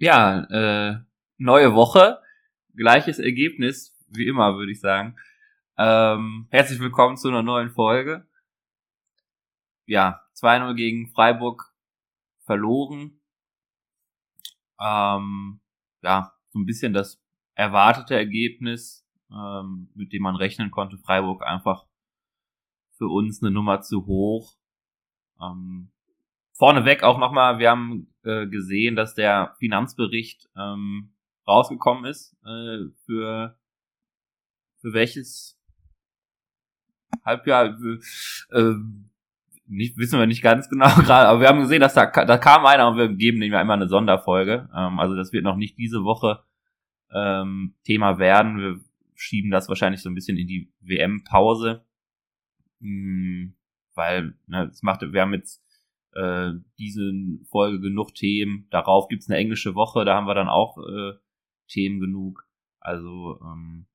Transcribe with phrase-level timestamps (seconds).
[0.00, 1.00] Ja, äh,
[1.38, 2.22] neue Woche,
[2.76, 5.16] gleiches Ergebnis, wie immer, würde ich sagen.
[5.76, 8.24] Ähm, herzlich willkommen zu einer neuen Folge.
[9.86, 11.74] Ja, 2-0 gegen Freiburg
[12.44, 13.20] verloren.
[14.80, 15.60] Ähm,
[16.02, 17.20] ja, so ein bisschen das
[17.54, 20.96] erwartete Ergebnis, ähm, mit dem man rechnen konnte.
[20.98, 21.86] Freiburg einfach
[22.98, 24.54] für uns eine Nummer zu hoch.
[25.40, 25.90] Ähm,
[26.58, 31.12] vorneweg auch nochmal, wir haben äh, gesehen, dass der Finanzbericht ähm,
[31.46, 33.56] rausgekommen ist äh, für
[34.80, 35.58] für welches
[37.24, 37.78] Halbjahr
[38.50, 38.74] äh,
[39.66, 42.66] nicht wissen wir nicht ganz genau gerade, aber wir haben gesehen, dass da da kam
[42.66, 44.68] einer und wir geben dem ja immer eine Sonderfolge.
[44.74, 46.42] Ähm, also das wird noch nicht diese Woche
[47.12, 48.58] ähm, Thema werden.
[48.58, 48.80] Wir
[49.14, 51.84] schieben das wahrscheinlich so ein bisschen in die WM-Pause,
[52.80, 53.54] hm,
[53.94, 55.62] weil ne, es macht, wir haben jetzt
[56.14, 57.10] äh, diese
[57.50, 58.66] Folge genug Themen.
[58.70, 61.12] Darauf gibt's eine englische Woche, da haben wir dann auch äh,
[61.68, 62.46] Themen genug.
[62.80, 63.86] Also ähm,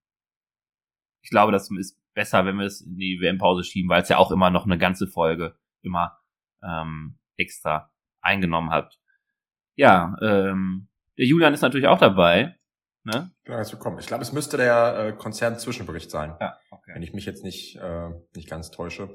[1.22, 4.18] ich glaube, das ist besser, wenn wir es in die WM-Pause schieben, weil es ja
[4.18, 6.20] auch immer noch eine ganze Folge immer
[6.62, 9.00] ähm, extra eingenommen hat.
[9.76, 12.56] Ja, ähm, der Julian ist natürlich auch dabei.
[13.04, 13.32] Ne?
[13.48, 14.00] Ja, herzlich willkommen.
[14.00, 16.36] Ich glaube, es müsste der äh, Konzern-Zwischenbericht sein.
[16.40, 16.92] Ja, okay.
[16.94, 19.10] Wenn ich mich jetzt nicht, äh, nicht ganz täusche.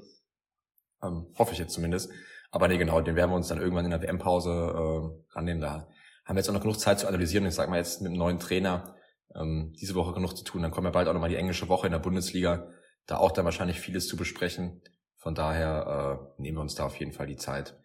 [1.03, 2.13] Ähm, hoffe ich jetzt zumindest.
[2.51, 5.61] Aber nee, genau, den werden wir uns dann irgendwann in der WM-Pause äh, rannehmen.
[5.61, 5.89] Da
[6.25, 7.47] haben wir jetzt auch noch genug Zeit zu analysieren.
[7.47, 8.95] Ich sag mal jetzt mit dem neuen Trainer
[9.35, 10.63] ähm, diese Woche genug zu tun.
[10.63, 12.71] Dann kommen ja bald auch nochmal die englische Woche in der Bundesliga.
[13.07, 14.83] Da auch dann wahrscheinlich vieles zu besprechen.
[15.17, 17.79] Von daher äh, nehmen wir uns da auf jeden Fall die Zeit.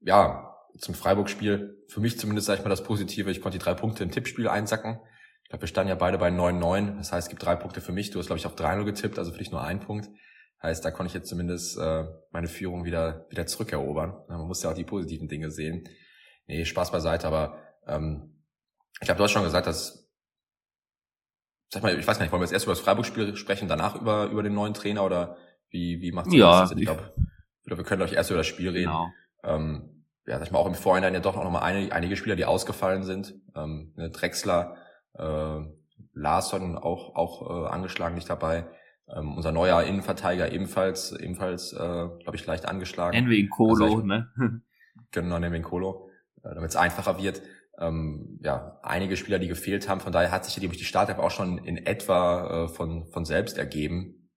[0.00, 1.84] Ja, zum Freiburg-Spiel.
[1.88, 3.30] Für mich zumindest, sag ich mal, das Positive.
[3.30, 5.00] Ich konnte die drei Punkte im Tippspiel einsacken.
[5.42, 6.98] Ich glaube, wir standen ja beide bei 9-9.
[6.98, 8.10] Das heißt, es gibt drei Punkte für mich.
[8.10, 10.08] Du hast, glaube ich, auf 3-0 getippt, also für dich nur ein Punkt.
[10.62, 14.24] Heißt, da konnte ich jetzt zumindest äh, meine Führung wieder wieder zurückerobern.
[14.28, 15.88] Man muss ja auch die positiven Dinge sehen.
[16.46, 18.42] Nee, Spaß beiseite, aber ähm,
[19.00, 20.08] ich glaube, du hast schon gesagt, dass
[21.68, 23.94] sag mal, ich weiß gar nicht, wollen wir jetzt erst über das Freiburg-Spiel sprechen, danach
[24.00, 25.36] über über den neuen Trainer oder
[25.70, 26.72] wie wie macht's ja, das?
[26.72, 27.12] Ich glaube,
[27.64, 28.90] wir können euch erst über das Spiel reden.
[28.90, 29.12] Genau.
[29.44, 32.36] Ähm, ja, sag ich mal, auch im Vorhinein ja doch noch mal eine, einige Spieler,
[32.36, 33.34] die ausgefallen sind.
[33.54, 34.76] Ähm, ne, Drexler,
[35.14, 35.60] äh,
[36.14, 38.68] Larsson auch auch äh, angeschlagen nicht dabei.
[39.14, 43.16] Ähm, unser neuer Innenverteidiger ebenfalls, ebenfalls, äh, glaube ich, leicht angeschlagen.
[43.16, 44.30] Envin Kolo, also ne?
[45.12, 46.10] genau, Envin Kolo,
[46.42, 47.40] äh, damit es einfacher wird.
[47.78, 50.00] Ähm, ja, einige Spieler, die gefehlt haben.
[50.00, 53.56] Von daher hat sich ja die Startelf auch schon in etwa äh, von, von selbst
[53.56, 54.30] ergeben.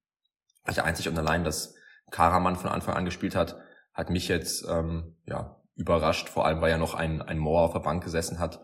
[0.63, 1.75] Also einzig und allein, dass
[2.11, 3.57] Karaman von Anfang an gespielt hat,
[3.93, 6.29] hat mich jetzt ähm, ja überrascht.
[6.29, 8.63] Vor allem, weil ja noch ein, ein Moore auf der Bank gesessen hat,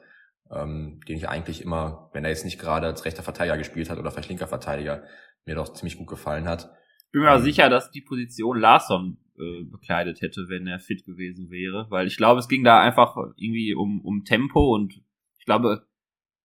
[0.51, 3.97] ähm, den ich eigentlich immer, wenn er jetzt nicht gerade als rechter Verteidiger gespielt hat
[3.97, 5.03] oder vielleicht linker Verteidiger,
[5.47, 6.69] mir doch ziemlich gut gefallen hat.
[7.11, 11.49] Bin mir ähm, sicher, dass die Position Larsson äh, bekleidet hätte, wenn er fit gewesen
[11.49, 15.01] wäre, weil ich glaube, es ging da einfach irgendwie um, um Tempo und
[15.39, 15.87] ich glaube,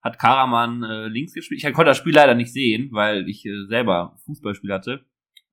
[0.03, 1.63] hat Karaman äh, links gespielt.
[1.63, 5.05] Ich konnte das Spiel leider nicht sehen, weil ich äh, selber Fußballspiel hatte.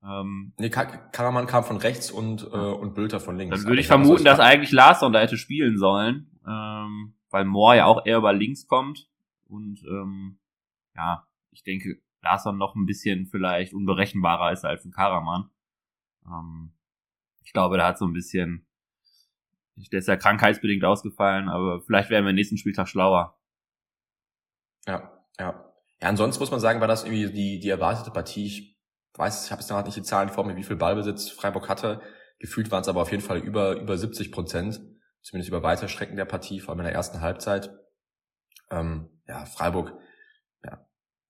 [0.04, 3.58] Ähm, nee, Karaman kam von rechts und, äh, und Bülter von links.
[3.58, 7.86] Dann würde ich vermuten, dass eigentlich Larsson da hätte spielen sollen, ähm, weil Moore ja
[7.86, 9.08] auch eher über links kommt.
[9.48, 10.40] Und ähm,
[10.96, 15.50] ja, ich denke, Larsson noch ein bisschen vielleicht unberechenbarer ist als ein Karaman.
[16.26, 16.74] Ähm,
[17.44, 18.68] ich glaube, da hat so ein bisschen,
[19.92, 23.40] der ist ja krankheitsbedingt ausgefallen, aber vielleicht werden wir nächsten Spieltag schlauer.
[24.86, 25.66] Ja, ja.
[26.02, 28.46] Ja, ansonsten muss man sagen, war das irgendwie die, die erwartete Partie.
[28.46, 28.80] Ich
[29.16, 32.02] weiß, ich habe jetzt noch nicht die Zahlen vor mir, wie viel Ballbesitz Freiburg hatte.
[32.40, 34.80] Gefühlt waren es aber auf jeden Fall über, über 70 Prozent,
[35.22, 37.70] zumindest über weite Strecken der Partie, vor allem in der ersten Halbzeit.
[38.72, 40.00] Ähm, ja, Freiburg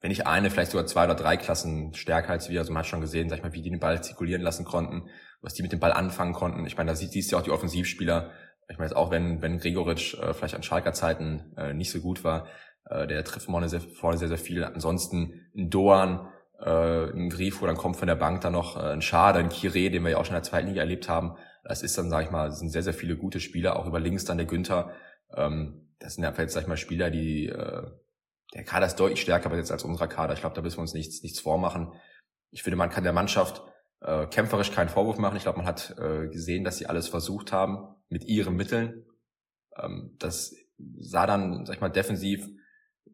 [0.02, 2.60] wenn nicht eine, vielleicht sogar zwei oder drei Klassen stärker als wir.
[2.60, 5.10] Also man hat schon gesehen, sag ich mal, wie die den Ball zirkulieren lassen konnten,
[5.42, 6.66] was die mit dem Ball anfangen konnten.
[6.66, 8.32] Ich meine, da siehst du ja auch die Offensivspieler.
[8.70, 12.00] Ich meine, jetzt auch wenn, wenn Gregoritsch äh, vielleicht an Schalker Zeiten äh, nicht so
[12.00, 12.48] gut war,
[12.86, 14.64] äh, der trifft vorne sehr, vorne sehr, sehr viel.
[14.64, 16.28] Ansonsten ein Doan,
[16.60, 19.90] äh, ein Grifo, dann kommt von der Bank dann noch äh, ein Schade, ein Kire,
[19.90, 21.36] den wir ja auch schon in der zweiten Liga erlebt haben.
[21.64, 24.26] Das ist dann, sag ich mal, sind sehr, sehr viele gute Spieler, auch über links
[24.26, 24.92] dann der Günther.
[25.36, 27.84] Ähm, das sind ja jetzt, sag ich mal, Spieler, die äh,
[28.54, 30.34] der Kader ist deutlich stärker jetzt als unserer Kader.
[30.34, 31.94] Ich glaube, da müssen wir uns nichts, nichts vormachen.
[32.52, 33.62] Ich finde, man kann der Mannschaft
[34.02, 35.38] äh, kämpferisch keinen Vorwurf machen.
[35.38, 39.06] Ich glaube, man hat äh, gesehen, dass sie alles versucht haben mit ihren Mitteln.
[39.78, 40.56] Ähm, das
[40.98, 42.48] sah dann, sag ich mal, defensiv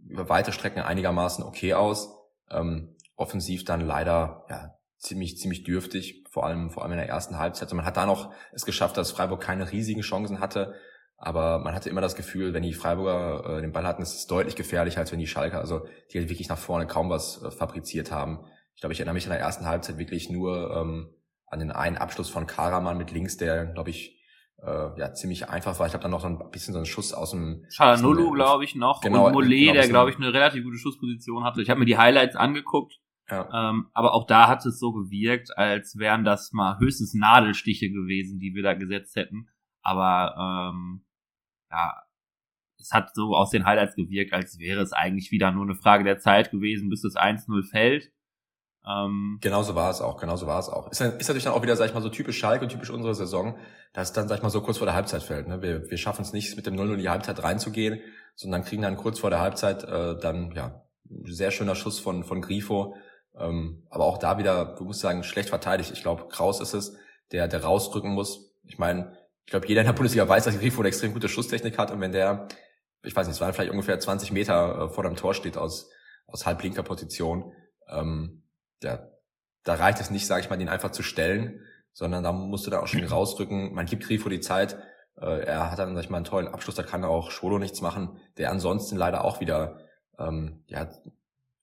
[0.07, 2.09] über weite Strecken einigermaßen okay aus.
[2.49, 7.37] Ähm, offensiv dann leider ja, ziemlich ziemlich dürftig, vor allem vor allem in der ersten
[7.37, 7.71] Halbzeit.
[7.71, 10.75] Und man hat da noch es geschafft, dass Freiburg keine riesigen Chancen hatte.
[11.17, 14.27] Aber man hatte immer das Gefühl, wenn die Freiburger äh, den Ball hatten, ist es
[14.27, 17.51] deutlich gefährlicher, als wenn die Schalker, also die halt wirklich nach vorne kaum was äh,
[17.51, 18.39] fabriziert haben.
[18.75, 21.09] Ich glaube, ich erinnere mich in der ersten Halbzeit wirklich nur ähm,
[21.47, 24.19] an den einen Abschluss von Karaman mit links, der, glaube ich,
[24.61, 25.87] äh, ja ziemlich einfach war.
[25.87, 28.75] Ich habe dann noch so ein bisschen so einen Schuss aus dem Chalanolu, glaube ich,
[28.75, 29.01] noch.
[29.01, 31.61] Genau, und Mollet, genau, der, glaube ich, eine relativ gute Schussposition hatte.
[31.61, 32.99] Ich habe mir die Highlights angeguckt.
[33.29, 33.69] Ja.
[33.69, 38.39] Ähm, aber auch da hat es so gewirkt, als wären das mal höchstens Nadelstiche gewesen,
[38.39, 39.47] die wir da gesetzt hätten.
[39.81, 41.04] Aber ähm,
[41.75, 42.03] ja,
[42.79, 46.03] es hat so aus den Highlights gewirkt, als wäre es eigentlich wieder nur eine Frage
[46.03, 48.11] der Zeit gewesen, bis das 1-0 fällt.
[48.87, 50.91] Ähm, genauso war es auch, genauso war es auch.
[50.91, 53.15] Ist, ist natürlich dann auch wieder, sag ich mal, so typisch Schalke und typisch unsere
[53.15, 53.57] Saison,
[53.93, 55.47] dass dann, sag ich mal, so kurz vor der Halbzeit fällt.
[55.47, 55.61] Ne?
[55.61, 57.99] Wir, wir schaffen es nicht, mit dem 0-0 in die Halbzeit reinzugehen,
[58.35, 60.83] sondern kriegen dann kurz vor der Halbzeit äh, dann, ja,
[61.23, 62.95] sehr schöner Schuss von, von Grifo.
[63.37, 65.91] Ähm, aber auch da wieder, du musst sagen, schlecht verteidigt.
[65.91, 66.95] Ich glaube, Kraus ist es,
[67.31, 68.53] der, der rausrücken muss.
[68.63, 71.77] Ich meine, ich glaube, jeder in der Bundesliga weiß, dass Grifo eine extrem gute Schusstechnik
[71.77, 72.47] hat und wenn der,
[73.03, 75.89] ich weiß nicht, es waren vielleicht ungefähr 20 Meter äh, vor dem Tor steht aus,
[76.25, 77.53] aus halblinker Position,
[77.87, 78.43] ähm,
[78.81, 79.19] der,
[79.63, 81.61] da reicht es nicht, sage ich mal, den einfach zu stellen,
[81.93, 83.73] sondern da musst du da auch schon rausrücken.
[83.73, 84.77] Man gibt Grifo die Zeit.
[85.15, 87.81] Äh, er hat dann, sag ich mal, einen tollen Abschluss, da kann auch Schwolo nichts
[87.81, 89.77] machen, der ansonsten leider auch wieder,
[90.17, 90.89] ähm, ja,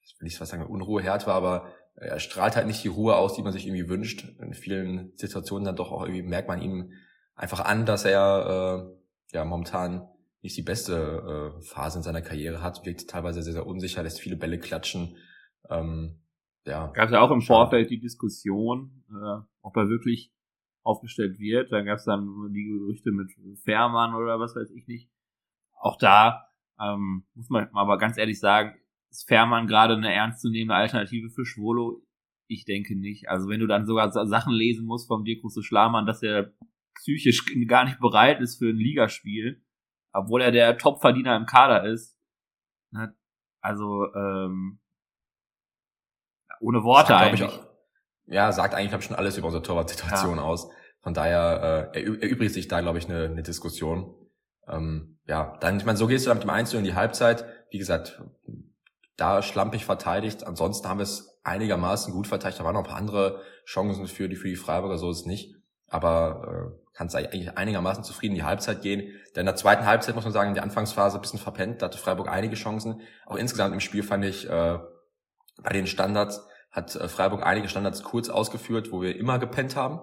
[0.02, 3.34] ich will nicht was sagen, Unruheherd war, aber er strahlt halt nicht die Ruhe aus,
[3.34, 4.24] die man sich irgendwie wünscht.
[4.40, 6.92] In vielen Situationen dann doch auch irgendwie merkt man ihm
[7.34, 8.90] einfach an, dass er
[9.32, 10.08] äh, ja momentan
[10.42, 14.20] nicht die beste äh, Phase in seiner Karriere hat, wirkt teilweise sehr, sehr unsicher, lässt
[14.20, 15.16] viele Bälle klatschen.
[15.70, 16.20] Ähm,
[16.66, 16.88] ja.
[16.88, 20.32] Gab es ja auch im Vorfeld die Diskussion, äh, ob er wirklich
[20.82, 21.70] aufgestellt wird.
[21.72, 23.30] Dann gab es dann die Gerüchte mit
[23.62, 25.10] Fährmann oder was weiß ich nicht.
[25.80, 26.48] Auch da
[26.80, 28.74] ähm, muss man aber ganz ehrlich sagen,
[29.10, 32.02] ist Fährmann gerade eine ernstzunehmende Alternative für Schwolo?
[32.48, 33.28] Ich denke nicht.
[33.28, 36.52] Also wenn du dann sogar Sachen lesen musst vom Dirk Schlamann, dass er
[36.94, 39.62] psychisch gar nicht bereit ist für ein Ligaspiel,
[40.12, 42.18] obwohl er der Topverdiener im Kader ist.
[42.90, 43.14] Ne?
[43.60, 44.80] Also ähm,
[46.60, 47.50] ohne Worte sagt, eigentlich.
[48.26, 50.42] Ich, ja, sagt eigentlich, glaube ich, schon alles über unsere Torwart-Situation ja.
[50.42, 50.70] aus.
[51.00, 54.14] Von daher äh, erübrigt sich da, glaube ich, eine, eine Diskussion.
[54.68, 57.44] Ähm, ja, dann, ich meine, so gehst du dann mit dem Einzel in die Halbzeit.
[57.70, 58.22] Wie gesagt,
[59.16, 60.44] da schlampig verteidigt.
[60.44, 62.60] Ansonsten haben wir es einigermaßen gut verteidigt.
[62.60, 65.26] Da waren noch ein paar andere Chancen für die, für die Freiburger, so ist es
[65.26, 65.56] nicht.
[65.88, 69.00] Aber äh, kannst eigentlich einigermaßen zufrieden in die Halbzeit gehen.
[69.34, 71.80] Denn in der zweiten Halbzeit muss man sagen, in der Anfangsphase ein bisschen verpennt.
[71.80, 73.00] Da hatte Freiburg einige Chancen.
[73.26, 74.78] Auch insgesamt im Spiel fand ich äh,
[75.62, 80.00] bei den Standards hat äh, Freiburg einige Standards kurz ausgeführt, wo wir immer gepennt haben,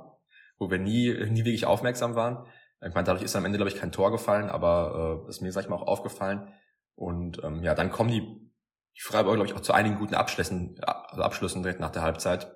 [0.57, 2.45] wo wir nie, nie wirklich aufmerksam waren.
[2.81, 5.51] Ich meine, dadurch ist am Ende, glaube ich, kein Tor gefallen, aber äh, ist mir,
[5.51, 6.53] sag ich mal, auch aufgefallen.
[6.95, 10.80] Und ähm, ja, dann kommen die, die Freiburg, glaube ich, auch zu einigen guten Abschlüssen,
[10.81, 12.56] also Abschlüssen direkt nach der Halbzeit.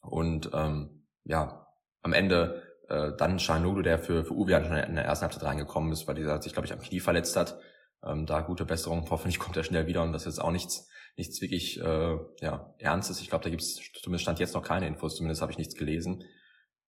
[0.00, 1.66] Und ähm, ja,
[2.02, 6.08] am Ende äh, dann Shanoglu, der für, für Uwe in der ersten Halbzeit reingekommen ist,
[6.08, 7.58] weil dieser sich, glaube ich, am Knie verletzt hat.
[8.04, 9.06] Ähm, da gute Besserung.
[9.10, 13.20] Hoffentlich kommt er schnell wieder und das ist auch nichts, nichts wirklich äh, ja, Ernstes.
[13.20, 15.74] Ich glaube, da gibt es zumindest stand jetzt noch keine Infos, zumindest habe ich nichts
[15.74, 16.24] gelesen.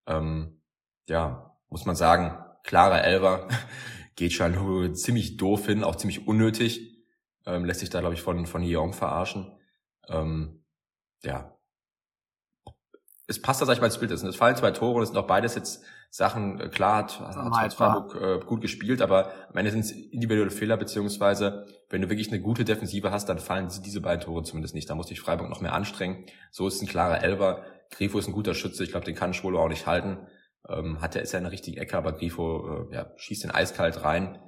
[0.06, 0.60] Ähm,
[1.08, 3.48] ja, muss man sagen, klarer Elver
[4.16, 7.04] geht Shanoglu ziemlich doof hin, auch ziemlich unnötig.
[7.46, 9.52] Ähm, lässt sich da, glaube ich, von, von Yeong verarschen.
[10.08, 10.64] Ähm,
[11.22, 11.56] ja,
[13.30, 14.10] es passt da, sag ich mal, ins Bild.
[14.10, 17.72] Es fallen zwei Tore und es sind auch beides jetzt Sachen, äh, klar hat, hat
[17.72, 22.32] Freiburg äh, gut gespielt, aber am Ende sind es individuelle Fehler, beziehungsweise wenn du wirklich
[22.32, 24.90] eine gute Defensive hast, dann fallen diese beiden Tore zumindest nicht.
[24.90, 26.26] Da muss sich Freiburg noch mehr anstrengen.
[26.50, 27.62] So ist ein klarer Elber.
[27.90, 30.26] Grifo ist ein guter Schütze, ich glaube, den kann Schwolo auch nicht halten.
[30.68, 33.52] Ähm, hat er ist ja in der richtigen Ecke, aber Grifo äh, ja, schießt den
[33.52, 34.40] eiskalt rein.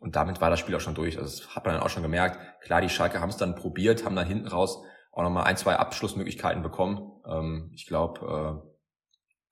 [0.00, 1.18] Und damit war das Spiel auch schon durch.
[1.18, 2.38] Also das hat man dann auch schon gemerkt.
[2.62, 4.82] Klar, die Schalke haben es dann probiert, haben dann hinten raus
[5.14, 7.12] auch nochmal ein, zwei Abschlussmöglichkeiten bekommen.
[7.26, 8.68] Ähm, ich glaube, äh,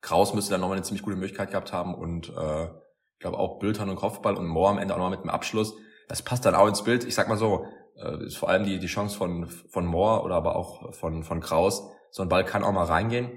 [0.01, 3.59] Kraus müsste dann nochmal eine ziemlich gute Möglichkeit gehabt haben und äh, ich glaube auch
[3.59, 5.73] Bültern und Kopfball und Moore am Ende auch nochmal mit einem Abschluss.
[6.09, 7.05] Das passt dann auch ins Bild.
[7.05, 7.65] Ich sag mal so,
[7.95, 11.39] äh, ist vor allem die, die Chance von, von Moore oder aber auch von, von
[11.39, 11.89] Kraus.
[12.11, 13.31] So ein Ball kann auch mal reingehen.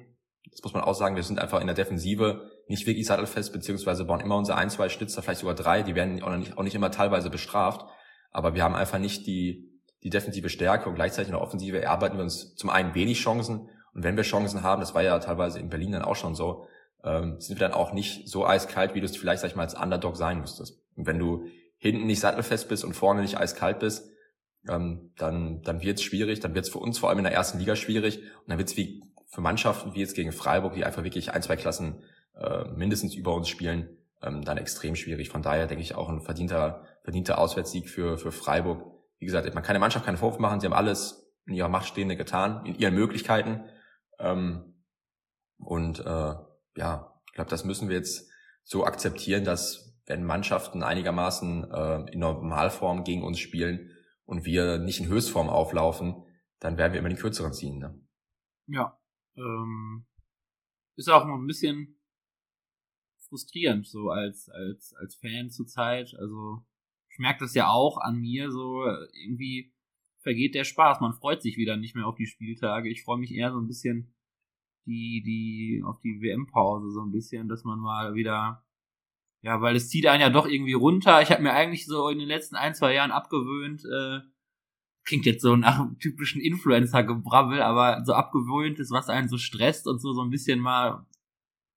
[0.51, 4.05] Das muss man auch sagen, wir sind einfach in der Defensive nicht wirklich sattelfest, beziehungsweise
[4.05, 6.75] bauen immer unsere ein, zwei Schnitzer, vielleicht sogar drei, die werden auch nicht, auch nicht
[6.75, 7.87] immer teilweise bestraft.
[8.33, 12.17] Aber wir haben einfach nicht die, die defensive Stärke und gleichzeitig in der Offensive erarbeiten
[12.17, 15.59] wir uns zum einen wenig Chancen und wenn wir Chancen haben, das war ja teilweise
[15.59, 16.67] in Berlin dann auch schon so,
[17.03, 19.63] ähm, sind wir dann auch nicht so eiskalt, wie du es vielleicht, sag ich mal,
[19.63, 20.83] als Underdog sein müsstest.
[20.97, 21.47] Und wenn du
[21.79, 24.11] hinten nicht sattelfest bist und vorne nicht eiskalt bist,
[24.69, 27.33] ähm, dann, dann wird es schwierig, dann wird es für uns vor allem in der
[27.33, 30.85] ersten Liga schwierig und dann wird es wie für Mannschaften wie jetzt gegen Freiburg, die
[30.85, 32.03] einfach wirklich ein, zwei Klassen
[32.39, 35.31] äh, mindestens über uns spielen, ähm, dann extrem schwierig.
[35.31, 39.63] Von daher denke ich auch ein verdienter, verdienter Auswärtskrieg für, für Freiburg wie gesagt, man
[39.63, 42.75] kann der Mannschaft keinen Vorwurf machen, sie haben alles in ihrer Macht Stehende getan, in
[42.75, 43.65] ihren Möglichkeiten.
[44.19, 44.83] Ähm,
[45.59, 46.35] und äh,
[46.77, 48.31] ja, ich glaube, das müssen wir jetzt
[48.65, 53.91] so akzeptieren, dass wenn Mannschaften einigermaßen äh, in Normalform gegen uns spielen
[54.25, 56.25] und wir nicht in Höchstform auflaufen,
[56.59, 57.79] dann werden wir immer den kürzeren ziehen.
[57.79, 58.01] Ne?
[58.67, 58.99] Ja.
[59.37, 60.07] Ähm,
[60.97, 62.01] ist auch ein bisschen
[63.29, 66.15] frustrierend, so als, als, als Fan zurzeit.
[66.19, 66.65] Also
[67.17, 69.73] ich merke das ja auch an mir, so irgendwie
[70.19, 71.01] vergeht der Spaß.
[71.01, 72.91] Man freut sich wieder nicht mehr auf die Spieltage.
[72.91, 74.15] Ich freue mich eher so ein bisschen
[74.85, 78.67] die, die, auf die WM-Pause, so ein bisschen, dass man mal wieder,
[79.41, 81.23] ja, weil es zieht einen ja doch irgendwie runter.
[81.23, 84.21] Ich habe mir eigentlich so in den letzten ein, zwei Jahren abgewöhnt, äh,
[85.07, 89.87] klingt jetzt so nach einem typischen Influencer-Gebrabbel, aber so abgewöhnt ist, was einen so stresst
[89.87, 91.07] und so, so ein bisschen mal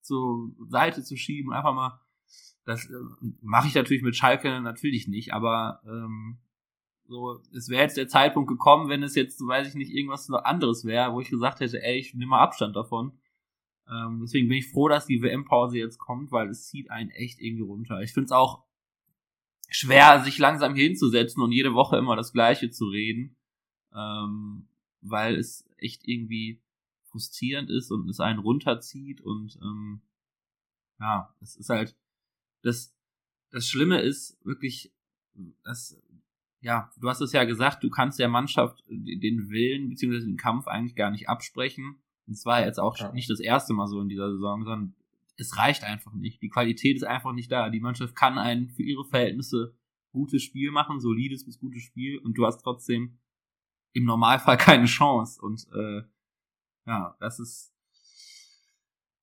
[0.01, 2.01] zur Seite zu schieben, einfach mal,
[2.69, 2.93] das äh,
[3.41, 6.37] mache ich natürlich mit Schalke natürlich nicht, aber ähm,
[7.07, 10.85] so, es wäre jetzt der Zeitpunkt gekommen, wenn es jetzt, weiß ich nicht, irgendwas anderes
[10.85, 13.17] wäre, wo ich gesagt hätte, ey, ich nehme mal Abstand davon.
[13.89, 17.39] Ähm, deswegen bin ich froh, dass die WM-Pause jetzt kommt, weil es zieht einen echt
[17.41, 18.01] irgendwie runter.
[18.01, 18.63] Ich finde es auch
[19.69, 23.35] schwer, sich langsam hinzusetzen und jede Woche immer das Gleiche zu reden,
[23.95, 24.67] ähm,
[25.01, 26.61] weil es echt irgendwie
[27.05, 30.01] frustrierend ist und es einen runterzieht und ähm,
[30.99, 31.95] ja, es ist halt
[32.61, 32.95] das
[33.51, 34.93] das Schlimme ist wirklich,
[35.63, 35.99] dass
[36.61, 40.19] ja, du hast es ja gesagt, du kannst der Mannschaft den Willen bzw.
[40.19, 42.01] den Kampf eigentlich gar nicht absprechen.
[42.27, 43.11] Und zwar jetzt auch ja.
[43.13, 44.95] nicht das erste Mal so in dieser Saison, sondern
[45.37, 46.41] es reicht einfach nicht.
[46.41, 47.69] Die Qualität ist einfach nicht da.
[47.69, 49.73] Die Mannschaft kann ein für ihre Verhältnisse
[50.11, 53.19] gutes Spiel machen, solides bis gutes Spiel, und du hast trotzdem
[53.93, 55.41] im Normalfall keine Chance.
[55.41, 56.01] Und äh,
[56.85, 57.73] ja, das ist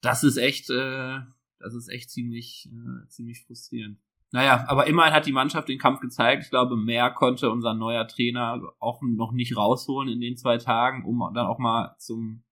[0.00, 1.20] das ist echt, äh,
[1.58, 3.98] das ist echt ziemlich, äh, ziemlich frustrierend.
[4.32, 6.44] Naja, aber immerhin hat die Mannschaft den Kampf gezeigt.
[6.44, 11.04] Ich glaube, mehr konnte unser neuer Trainer auch noch nicht rausholen in den zwei Tagen,
[11.04, 12.42] um dann auch mal zum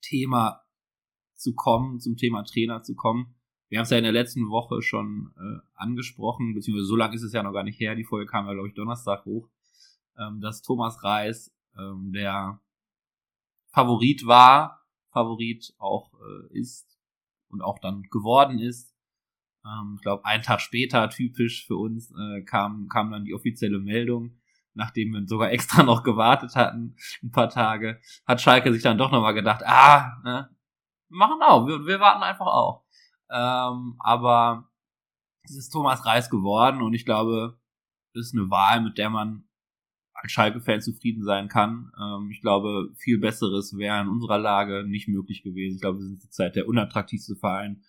[0.00, 0.62] Thema
[1.34, 3.34] zu kommen, zum Thema Trainer zu kommen.
[3.68, 7.22] Wir haben es ja in der letzten Woche schon äh, angesprochen, beziehungsweise so lange ist
[7.22, 7.94] es ja noch gar nicht her.
[7.94, 9.48] Die Folge kam ja, glaube ich, Donnerstag hoch,
[10.18, 12.60] ähm, dass Thomas Reis ähm, der
[13.72, 16.95] Favorit war, Favorit auch äh, ist
[17.56, 18.94] und auch dann geworden ist.
[19.64, 23.78] Ähm, ich glaube, einen Tag später, typisch für uns, äh, kam, kam dann die offizielle
[23.78, 24.38] Meldung,
[24.74, 29.10] nachdem wir sogar extra noch gewartet hatten, ein paar Tage, hat Schalke sich dann doch
[29.10, 30.50] nochmal gedacht, ah, ne,
[31.08, 32.84] machen auch, wir, wir warten einfach auch.
[33.30, 34.68] Ähm, aber
[35.44, 37.58] es ist Thomas Reis geworden und ich glaube,
[38.14, 39.45] das ist eine Wahl, mit der man
[40.16, 41.92] als Schalke-Fan zufrieden sein kann.
[42.00, 45.76] Ähm, ich glaube, viel Besseres wäre in unserer Lage nicht möglich gewesen.
[45.76, 47.82] Ich glaube, wir sind zurzeit der unattraktivste Verein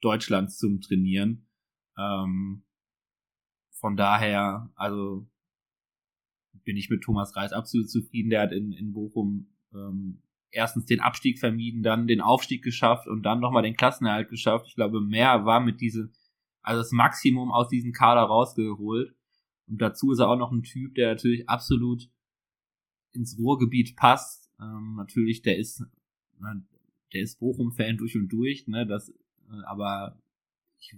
[0.00, 1.46] Deutschlands zum Trainieren.
[1.98, 2.62] Ähm,
[3.70, 5.28] von daher, also
[6.64, 8.30] bin ich mit Thomas Reis absolut zufrieden.
[8.30, 13.22] Der hat in, in Bochum ähm, erstens den Abstieg vermieden, dann den Aufstieg geschafft und
[13.22, 14.66] dann nochmal den Klassenerhalt geschafft.
[14.68, 16.12] Ich glaube, mehr war mit diesem,
[16.62, 19.14] also das Maximum aus diesem Kader rausgeholt.
[19.66, 22.08] Und dazu ist er auch noch ein Typ, der natürlich absolut
[23.12, 24.50] ins Ruhrgebiet passt.
[24.60, 25.84] Ähm, natürlich, der ist,
[27.12, 30.18] der ist Bochum-Fan durch und durch, ne, das, äh, aber
[30.78, 30.96] ich,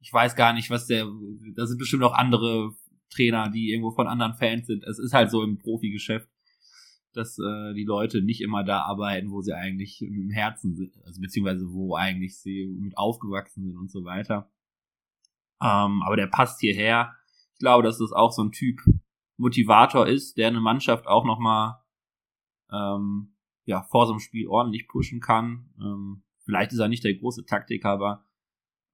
[0.00, 1.06] ich weiß gar nicht, was der,
[1.54, 2.74] da sind bestimmt auch andere
[3.10, 4.84] Trainer, die irgendwo von anderen Fans sind.
[4.84, 6.28] Es ist halt so im Profigeschäft
[7.18, 11.20] dass äh, die Leute nicht immer da arbeiten, wo sie eigentlich im Herzen sind, also
[11.20, 14.50] beziehungsweise wo eigentlich sie mit aufgewachsen sind und so weiter.
[15.60, 17.14] Ähm, aber der passt hierher.
[17.58, 18.80] Ich glaube, dass das auch so ein Typ
[19.36, 21.80] Motivator ist, der eine Mannschaft auch nochmal
[22.70, 23.34] ähm,
[23.64, 25.68] ja, vor so einem Spiel ordentlich pushen kann.
[25.80, 28.24] Ähm, vielleicht ist er nicht der große Taktiker, aber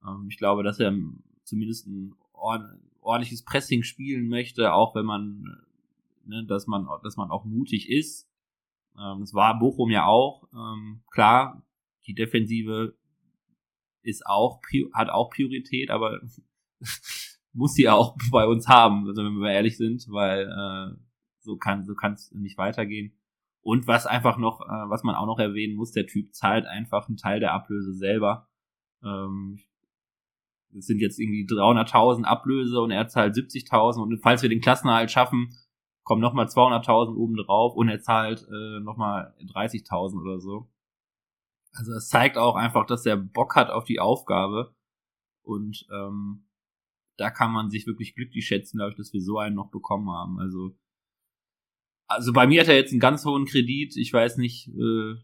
[0.03, 0.97] ähm, ich glaube, dass er
[1.43, 5.43] zumindest ein ordentliches Pressing spielen möchte, auch wenn man
[6.25, 8.27] ne, dass man, dass man auch mutig ist.
[8.97, 10.47] Ähm, das war Bochum ja auch.
[10.53, 11.63] Ähm, klar,
[12.07, 12.95] die Defensive
[14.01, 14.59] ist auch,
[14.93, 16.19] hat auch Priorität, aber
[17.55, 20.95] muss sie auch bei uns haben, also wenn wir ehrlich sind, weil äh,
[21.39, 23.17] so kann so kann es nicht weitergehen.
[23.61, 27.07] Und was einfach noch, äh, was man auch noch erwähnen muss, der Typ zahlt einfach
[27.07, 28.47] einen Teil der Ablöse selber.
[29.03, 29.59] Ähm,
[30.77, 35.09] es sind jetzt irgendwie 300.000 Ablöse und er zahlt 70.000 und falls wir den Klassenerhalt
[35.09, 35.55] schaffen,
[36.03, 40.69] kommen nochmal 200.000 oben drauf und er zahlt äh, nochmal 30.000 oder so.
[41.71, 44.75] Also es zeigt auch einfach, dass er Bock hat auf die Aufgabe
[45.43, 46.44] und ähm,
[47.17, 50.39] da kann man sich wirklich glücklich schätzen, dadurch, dass wir so einen noch bekommen haben.
[50.39, 50.77] Also
[52.07, 53.97] also bei mir hat er jetzt einen ganz hohen Kredit.
[53.97, 54.67] Ich weiß nicht.
[54.67, 55.15] Äh,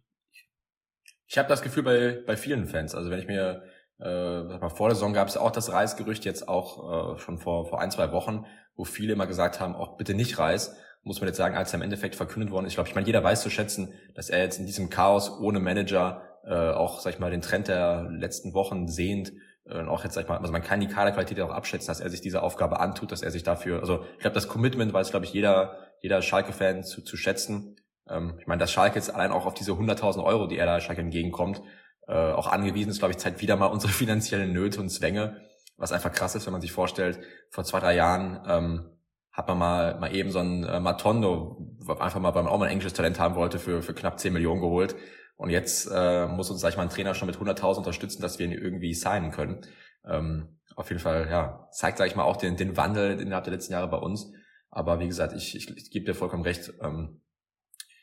[1.27, 2.95] ich habe das Gefühl bei bei vielen Fans.
[2.95, 3.63] Also wenn ich mir
[3.99, 7.79] äh, vor der Saison gab es auch das Reisgerücht jetzt auch äh, schon vor vor
[7.79, 8.45] ein zwei Wochen
[8.75, 11.77] wo viele immer gesagt haben, auch bitte nicht Reis, muss man jetzt sagen, als er
[11.77, 12.71] im Endeffekt verkündet worden ist.
[12.71, 15.59] Ich glaube, ich meine, jeder weiß zu schätzen, dass er jetzt in diesem Chaos ohne
[15.59, 19.33] Manager äh, auch, sag ich mal, den Trend der letzten Wochen sehend
[19.65, 22.09] und auch jetzt, sag ich mal, also man kann die Kaderqualität auch abschätzen, dass er
[22.09, 25.25] sich diese Aufgabe antut, dass er sich dafür, also ich glaube, das Commitment weiß, glaube
[25.25, 27.75] ich, jeder, jeder Schalke-Fan zu, zu schätzen.
[28.09, 30.79] Ähm, ich meine, dass Schalke jetzt allein auch auf diese 100.000 Euro, die er da
[30.79, 31.61] Schalke entgegenkommt,
[32.07, 35.41] äh, auch angewiesen ist, glaube ich, zeigt wieder mal unsere finanziellen Nöte und Zwänge,
[35.77, 37.19] was einfach krass ist, wenn man sich vorstellt,
[37.51, 38.91] vor zwei, drei Jahren ähm,
[39.31, 42.65] hat man mal, mal eben so ein äh, Matondo, einfach mal, weil man auch mal
[42.65, 44.95] ein englisches Talent haben wollte, für, für knapp 10 Millionen geholt.
[45.41, 48.37] Und jetzt äh, muss uns, sag ich mal, ein Trainer schon mit 100.000 unterstützen, dass
[48.37, 49.61] wir ihn irgendwie signen können.
[50.05, 53.53] Ähm, auf jeden Fall, ja, zeigt, sag ich mal, auch den, den Wandel innerhalb der
[53.53, 54.33] letzten Jahre bei uns.
[54.69, 56.71] Aber wie gesagt, ich, ich, ich gebe dir vollkommen recht.
[56.79, 57.23] Ähm,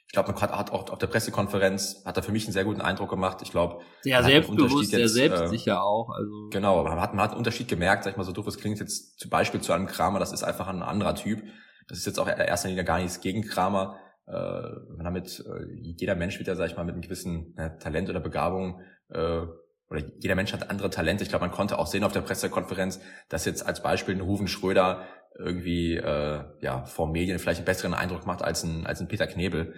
[0.08, 2.80] ich glaube, man hat auch auf der Pressekonferenz, hat er für mich einen sehr guten
[2.80, 3.38] Eindruck gemacht.
[3.42, 6.10] Ich glaube, sehr selbstbewusst, sehr selbstsicher äh, auch.
[6.10, 8.58] Also genau, man hat, man hat einen Unterschied gemerkt, sag ich mal, so doof es
[8.58, 11.44] klingt jetzt zum Beispiel zu einem Kramer, das ist einfach ein anderer Typ.
[11.86, 13.96] Das ist jetzt auch in erster Linie gar nichts gegen Kramer.
[14.28, 18.10] Äh, damit, äh, jeder Mensch wird ja, sag ich mal, mit einem gewissen äh, Talent
[18.10, 18.80] oder Begabung
[19.10, 21.22] oder jeder Mensch hat andere Talente.
[21.22, 24.48] Ich glaube, man konnte auch sehen auf der Pressekonferenz, dass jetzt als Beispiel ein Ruven
[24.48, 25.06] Schröder
[25.38, 29.26] irgendwie äh, ja vor Medien vielleicht einen besseren Eindruck macht als ein als ein Peter
[29.26, 29.72] Knebel.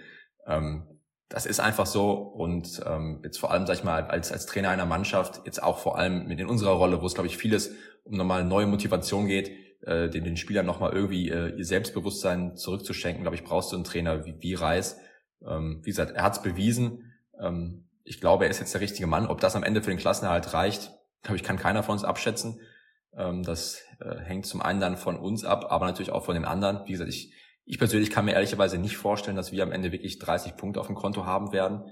[0.45, 0.85] Ähm,
[1.29, 4.69] das ist einfach so und ähm, jetzt vor allem, sag ich mal, als, als Trainer
[4.69, 7.71] einer Mannschaft, jetzt auch vor allem mit in unserer Rolle, wo es, glaube ich, vieles
[8.03, 9.49] um nochmal neue Motivation geht,
[9.81, 13.83] äh, den, den Spielern nochmal irgendwie äh, ihr Selbstbewusstsein zurückzuschenken, glaube ich, brauchst du einen
[13.83, 14.99] Trainer wie, wie Reis.
[15.45, 17.13] Ähm, wie gesagt, er hat es bewiesen.
[17.39, 19.27] Ähm, ich glaube, er ist jetzt der richtige Mann.
[19.27, 20.91] Ob das am Ende für den Klassenerhalt reicht,
[21.23, 22.59] glaube ich, kann keiner von uns abschätzen.
[23.15, 26.45] Ähm, das äh, hängt zum einen dann von uns ab, aber natürlich auch von den
[26.45, 26.87] anderen.
[26.87, 27.33] Wie gesagt, ich
[27.65, 30.87] ich persönlich kann mir ehrlicherweise nicht vorstellen, dass wir am Ende wirklich 30 Punkte auf
[30.87, 31.85] dem Konto haben werden,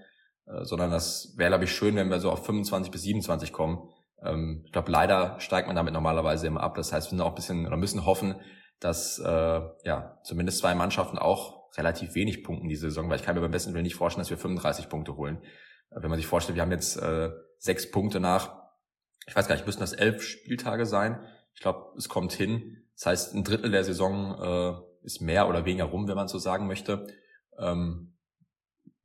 [0.46, 3.88] äh, sondern das wäre, glaube ich, schön, wenn wir so auf 25 bis 27 kommen.
[4.24, 6.76] Ähm, ich glaube, leider steigt man damit normalerweise immer ab.
[6.76, 8.36] Das heißt, wir sind auch ein bisschen oder müssen hoffen,
[8.80, 13.36] dass äh, ja zumindest zwei Mannschaften auch relativ wenig punkten diese Saison, weil ich kann
[13.36, 15.42] mir beim besten Willen nicht vorstellen, dass wir 35 Punkte holen.
[15.92, 18.58] Äh, wenn man sich vorstellt, wir haben jetzt äh, sechs Punkte nach,
[19.28, 21.24] ich weiß gar nicht, müssen das elf Spieltage sein.
[21.54, 22.84] Ich glaube, es kommt hin.
[22.96, 26.38] Das heißt, ein Drittel der Saison äh, ist mehr oder weniger rum, wenn man so
[26.38, 27.08] sagen möchte.
[27.58, 28.16] Ähm,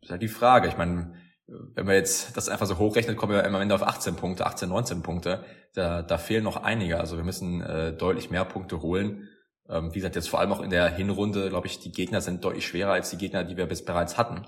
[0.00, 0.68] ist halt die Frage.
[0.68, 1.14] Ich meine,
[1.46, 4.68] wenn man jetzt das einfach so hochrechnet, kommen wir am Ende auf 18 Punkte, 18,
[4.68, 5.44] 19 Punkte.
[5.74, 7.00] Da, da fehlen noch einige.
[7.00, 9.28] Also wir müssen äh, deutlich mehr Punkte holen.
[9.68, 12.44] Ähm, wie gesagt, jetzt vor allem auch in der Hinrunde, glaube ich, die Gegner sind
[12.44, 14.46] deutlich schwerer als die Gegner, die wir bis bereits hatten.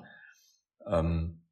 [0.86, 1.42] Ähm,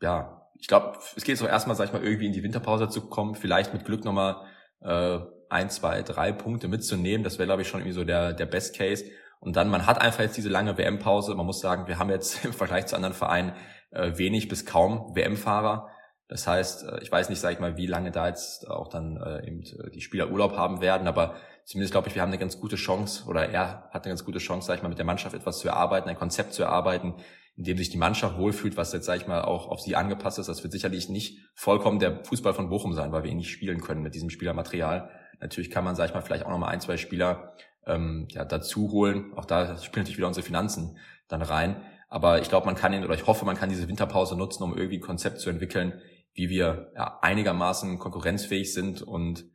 [0.00, 3.08] ja, ich glaube, es geht so erstmal, sag ich mal, irgendwie in die Winterpause zu
[3.08, 4.46] kommen, vielleicht mit Glück nochmal
[4.80, 7.24] äh, ein, zwei, drei Punkte mitzunehmen.
[7.24, 9.04] Das wäre, glaube ich, schon irgendwie so der, der Best Case.
[9.40, 11.34] Und dann, man hat einfach jetzt diese lange WM-Pause.
[11.34, 13.52] Man muss sagen, wir haben jetzt im Vergleich zu anderen Vereinen
[13.94, 15.88] äh, wenig bis kaum WM-Fahrer.
[16.28, 19.16] Das heißt, äh, ich weiß nicht, sag ich mal, wie lange da jetzt auch dann
[19.16, 22.60] äh, eben die Spieler Urlaub haben werden, aber zumindest glaube ich, wir haben eine ganz
[22.60, 25.34] gute Chance oder er hat eine ganz gute Chance, sag ich mal, mit der Mannschaft
[25.34, 27.14] etwas zu erarbeiten, ein Konzept zu erarbeiten,
[27.56, 30.38] in dem sich die Mannschaft wohlfühlt, was jetzt, sag ich mal, auch auf sie angepasst
[30.38, 30.48] ist.
[30.48, 33.80] Das wird sicherlich nicht vollkommen der Fußball von Bochum sein, weil wir ihn nicht spielen
[33.80, 35.10] können mit diesem Spielermaterial.
[35.40, 37.54] Natürlich kann man, sag ich mal, vielleicht auch nochmal ein, zwei Spieler
[37.86, 39.32] ähm, ja, dazu holen.
[39.36, 41.76] Auch da spielen natürlich wieder unsere Finanzen dann rein.
[42.14, 44.76] Aber ich glaube, man kann ihn, oder ich hoffe, man kann diese Winterpause nutzen, um
[44.76, 46.00] irgendwie ein Konzept zu entwickeln,
[46.32, 49.50] wie wir ja, einigermaßen konkurrenzfähig sind und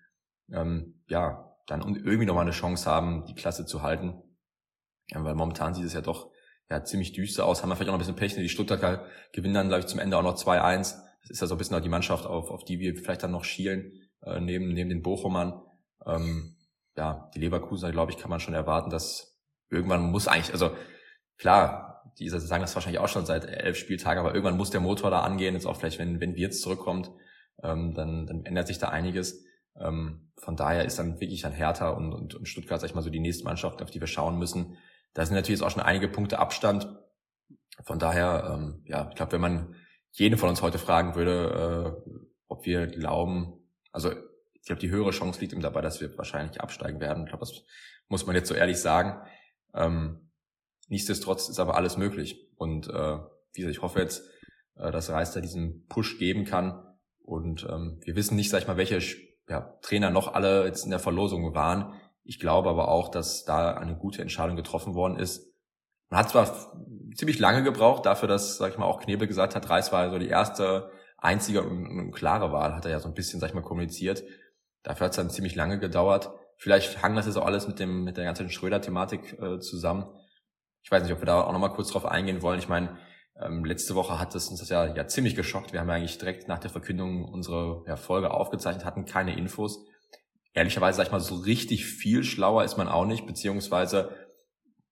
[0.52, 4.22] ähm, ja, dann irgendwie nochmal eine Chance haben, die Klasse zu halten.
[5.08, 6.32] Ja, weil momentan sieht es ja doch
[6.70, 7.62] ja, ziemlich düster aus.
[7.62, 8.36] Haben wir vielleicht auch noch ein bisschen Pech.
[8.36, 10.98] Die Stuttgarter gewinnen dann, glaube ich, zum Ende auch noch 2-1.
[11.22, 13.32] Das ist ja so ein bisschen auch die Mannschaft, auf, auf die wir vielleicht dann
[13.32, 15.62] noch schielen, äh, neben, neben den Bochumern.
[16.06, 16.58] Ähm,
[16.98, 20.72] ja, die Leverkusener, glaube ich, kann man schon erwarten, dass irgendwann muss eigentlich, also
[21.38, 25.12] klar, die sagen das wahrscheinlich auch schon seit elf Spieltagen, aber irgendwann muss der Motor
[25.12, 27.12] da angehen, jetzt auch vielleicht, wenn, wenn Wirtz zurückkommt,
[27.64, 29.46] ähm, dann, dann ändert sich da einiges.
[29.78, 33.02] Ähm, von daher ist dann wirklich ein Hertha und, und, und Stuttgart, sag ich mal,
[33.02, 34.78] so die nächste Mannschaft, auf die wir schauen müssen.
[35.14, 36.88] Da sind natürlich jetzt auch schon einige Punkte Abstand.
[37.84, 39.76] Von daher, ähm, ja, ich glaube, wenn man
[40.12, 42.12] jeden von uns heute fragen würde, äh,
[42.48, 43.54] ob wir glauben,
[43.92, 47.24] also ich glaube, die höhere Chance liegt ihm dabei, dass wir wahrscheinlich absteigen werden.
[47.24, 47.64] Ich glaube, das
[48.08, 49.22] muss man jetzt so ehrlich sagen.
[49.74, 50.29] Ähm,
[50.90, 52.50] nichtsdestotrotz ist aber alles möglich.
[52.58, 53.18] Und äh,
[53.54, 54.24] wie gesagt, ich hoffe jetzt,
[54.76, 56.84] äh, dass Reis da diesen Push geben kann.
[57.24, 59.00] Und ähm, wir wissen nicht, sag ich mal, welche
[59.48, 61.94] ja, Trainer noch alle jetzt in der Verlosung waren.
[62.24, 65.54] Ich glaube aber auch, dass da eine gute Entscheidung getroffen worden ist.
[66.10, 66.74] Man hat zwar
[67.16, 70.18] ziemlich lange gebraucht dafür, dass, sag ich mal, auch Knebel gesagt hat, Reis war so
[70.18, 73.54] die erste, einzige und, und klare Wahl, hat er ja so ein bisschen, sag ich
[73.54, 74.24] mal, kommuniziert.
[74.84, 76.32] Dafür hat es dann ziemlich lange gedauert.
[76.58, 80.06] Vielleicht hang das jetzt auch alles mit dem mit der ganzen Schröder-Thematik äh, zusammen.
[80.84, 82.60] Ich weiß nicht, ob wir da auch nochmal kurz drauf eingehen wollen.
[82.60, 82.98] Ich meine,
[83.40, 85.74] ähm, letzte Woche hat es uns das ja, ja ziemlich geschockt.
[85.74, 89.86] Wir haben ja eigentlich direkt nach der Verkündung unsere ja, Folge aufgezeichnet, hatten keine Infos.
[90.54, 94.10] Ehrlicherweise, sag ich mal, so richtig viel schlauer ist man auch nicht, beziehungsweise,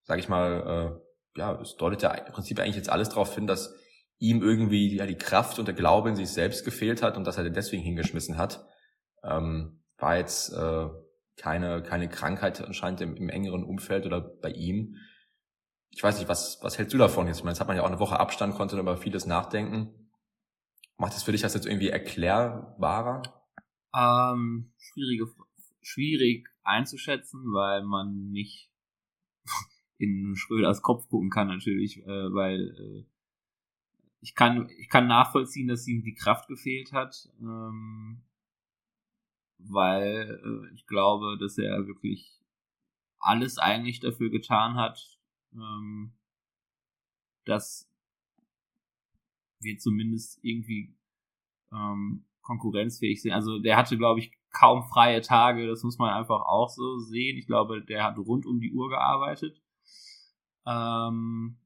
[0.03, 0.99] sag ich mal,
[1.35, 3.73] äh, ja, es deutet ja im Prinzip eigentlich jetzt alles darauf hin, dass
[4.19, 7.37] ihm irgendwie ja die Kraft und der Glaube in sich selbst gefehlt hat und dass
[7.37, 8.65] er den deswegen hingeschmissen hat.
[9.23, 10.87] Ähm, war jetzt äh,
[11.37, 14.95] keine, keine Krankheit anscheinend im, im engeren Umfeld oder bei ihm.
[15.97, 17.37] Ich weiß nicht, was, was hältst du davon jetzt?
[17.37, 20.11] Ich meine, jetzt hat man ja auch eine Woche Abstand, konnte über vieles nachdenken.
[20.95, 23.23] Macht es für dich das jetzt irgendwie erklärbarer?
[23.95, 25.25] Ähm, schwierige,
[25.81, 28.69] schwierig einzuschätzen, weil man nicht
[29.97, 33.05] in Schröders Kopf gucken kann natürlich, äh, weil äh,
[34.19, 38.21] ich kann ich kann nachvollziehen, dass ihm die Kraft gefehlt hat, ähm,
[39.57, 42.39] weil äh, ich glaube, dass er wirklich
[43.17, 45.16] alles eigentlich dafür getan hat,
[45.57, 46.13] ähm,
[47.45, 47.89] dass
[49.59, 50.95] wir zumindest irgendwie
[51.71, 53.33] ähm, konkurrenzfähig sind.
[53.33, 57.37] Also der hatte, glaube ich, kaum freie Tage, das muss man einfach auch so sehen.
[57.37, 59.61] Ich glaube, der hat rund um die Uhr gearbeitet.
[60.65, 61.57] Ähm,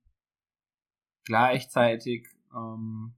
[1.25, 3.13] gleichzeitig ähm,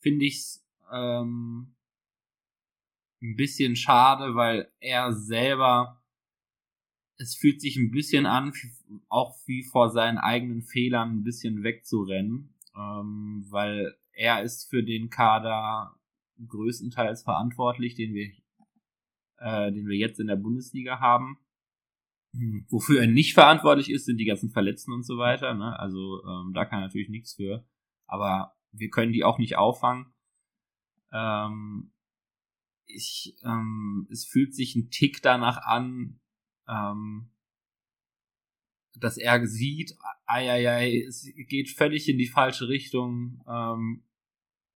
[0.00, 1.74] finde ich es ähm,
[3.22, 5.99] ein bisschen schade, weil er selber,
[7.20, 8.52] es fühlt sich ein bisschen an,
[9.08, 15.10] auch wie vor seinen eigenen Fehlern ein bisschen wegzurennen, ähm, weil er ist für den
[15.10, 15.94] Kader
[16.48, 18.30] größtenteils verantwortlich, den wir,
[19.36, 21.38] äh, den wir jetzt in der Bundesliga haben.
[22.32, 25.52] Hm, wofür er nicht verantwortlich ist, sind die ganzen Verletzten und so weiter.
[25.54, 25.78] Ne?
[25.78, 27.66] Also ähm, da kann er natürlich nichts für.
[28.06, 30.06] Aber wir können die auch nicht auffangen.
[31.12, 31.92] Ähm,
[32.86, 36.20] ich, ähm, es fühlt sich ein Tick danach an,
[36.70, 37.30] ähm,
[38.98, 43.42] dass er sieht, ei, es geht völlig in die falsche Richtung.
[43.48, 44.02] Ähm,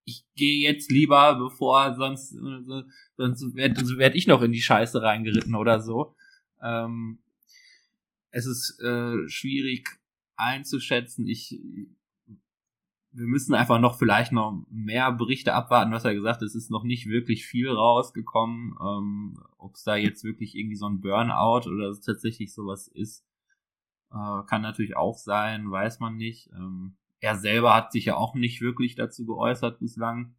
[0.05, 2.31] ich gehe jetzt lieber, bevor sonst,
[3.17, 6.15] sonst werde werd ich noch in die Scheiße reingeritten oder so.
[6.63, 7.19] Ähm,
[8.31, 9.89] es ist äh, schwierig
[10.37, 11.27] einzuschätzen.
[11.27, 11.59] Ich
[13.15, 16.43] wir müssen einfach noch vielleicht noch mehr Berichte abwarten, was er gesagt hat.
[16.43, 18.77] Es ist noch nicht wirklich viel rausgekommen.
[18.81, 23.25] Ähm, Ob es da jetzt wirklich irgendwie so ein Burnout oder tatsächlich sowas ist,
[24.11, 26.51] äh, kann natürlich auch sein, weiß man nicht.
[26.53, 30.35] Ähm, er selber hat sich ja auch nicht wirklich dazu geäußert bislang.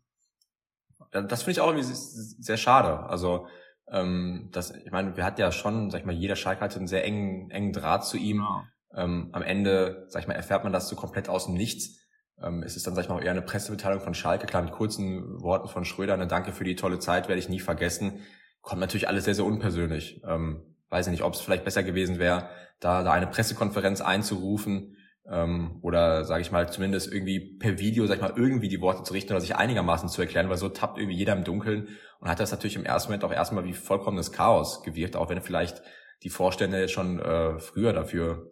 [1.11, 2.99] Das finde ich auch irgendwie sehr schade.
[3.05, 3.47] Also
[3.87, 6.87] ähm, das, ich meine, wir hatten ja schon, sag ich mal, jeder Schalke hatte einen
[6.87, 8.37] sehr engen, engen Draht zu ihm.
[8.37, 8.63] Genau.
[8.93, 12.04] Ähm, am Ende, sag ich mal, erfährt man das so komplett aus dem Nichts.
[12.41, 15.41] Ähm, es ist dann, sag ich mal, eher eine Pressemitteilung von Schalke, klar mit kurzen
[15.41, 18.19] Worten von Schröder, eine Danke für die tolle Zeit, werde ich nie vergessen.
[18.61, 20.21] Kommt natürlich alles sehr, sehr unpersönlich.
[20.27, 24.95] Ähm, weiß ich nicht, ob es vielleicht besser gewesen wäre, da, da eine Pressekonferenz einzurufen
[25.29, 29.03] ähm, oder sage ich mal zumindest irgendwie per Video, sag ich mal, irgendwie die Worte
[29.03, 32.29] zu richten oder sich einigermaßen zu erklären, weil so tappt irgendwie jeder im Dunkeln und
[32.29, 35.81] hat das natürlich im ersten Moment auch erstmal wie vollkommenes Chaos gewirkt, auch wenn vielleicht
[36.23, 38.51] die Vorstände schon äh, früher dafür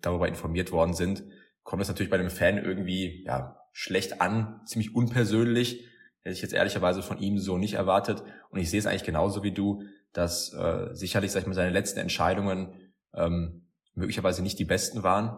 [0.00, 1.22] darüber informiert worden sind,
[1.64, 5.84] kommt das natürlich bei dem Fan irgendwie ja schlecht an, ziemlich unpersönlich.
[6.22, 8.22] Hätte ich jetzt ehrlicherweise von ihm so nicht erwartet.
[8.50, 11.70] Und ich sehe es eigentlich genauso wie du, dass äh, sicherlich, sag ich mal, seine
[11.72, 15.36] letzten Entscheidungen ähm, möglicherweise nicht die besten waren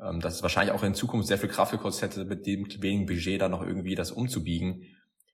[0.00, 3.06] ähm, dass es wahrscheinlich auch in Zukunft sehr viel Kraft gekostet hätte, mit dem wenigen
[3.06, 4.84] Budget da noch irgendwie das umzubiegen.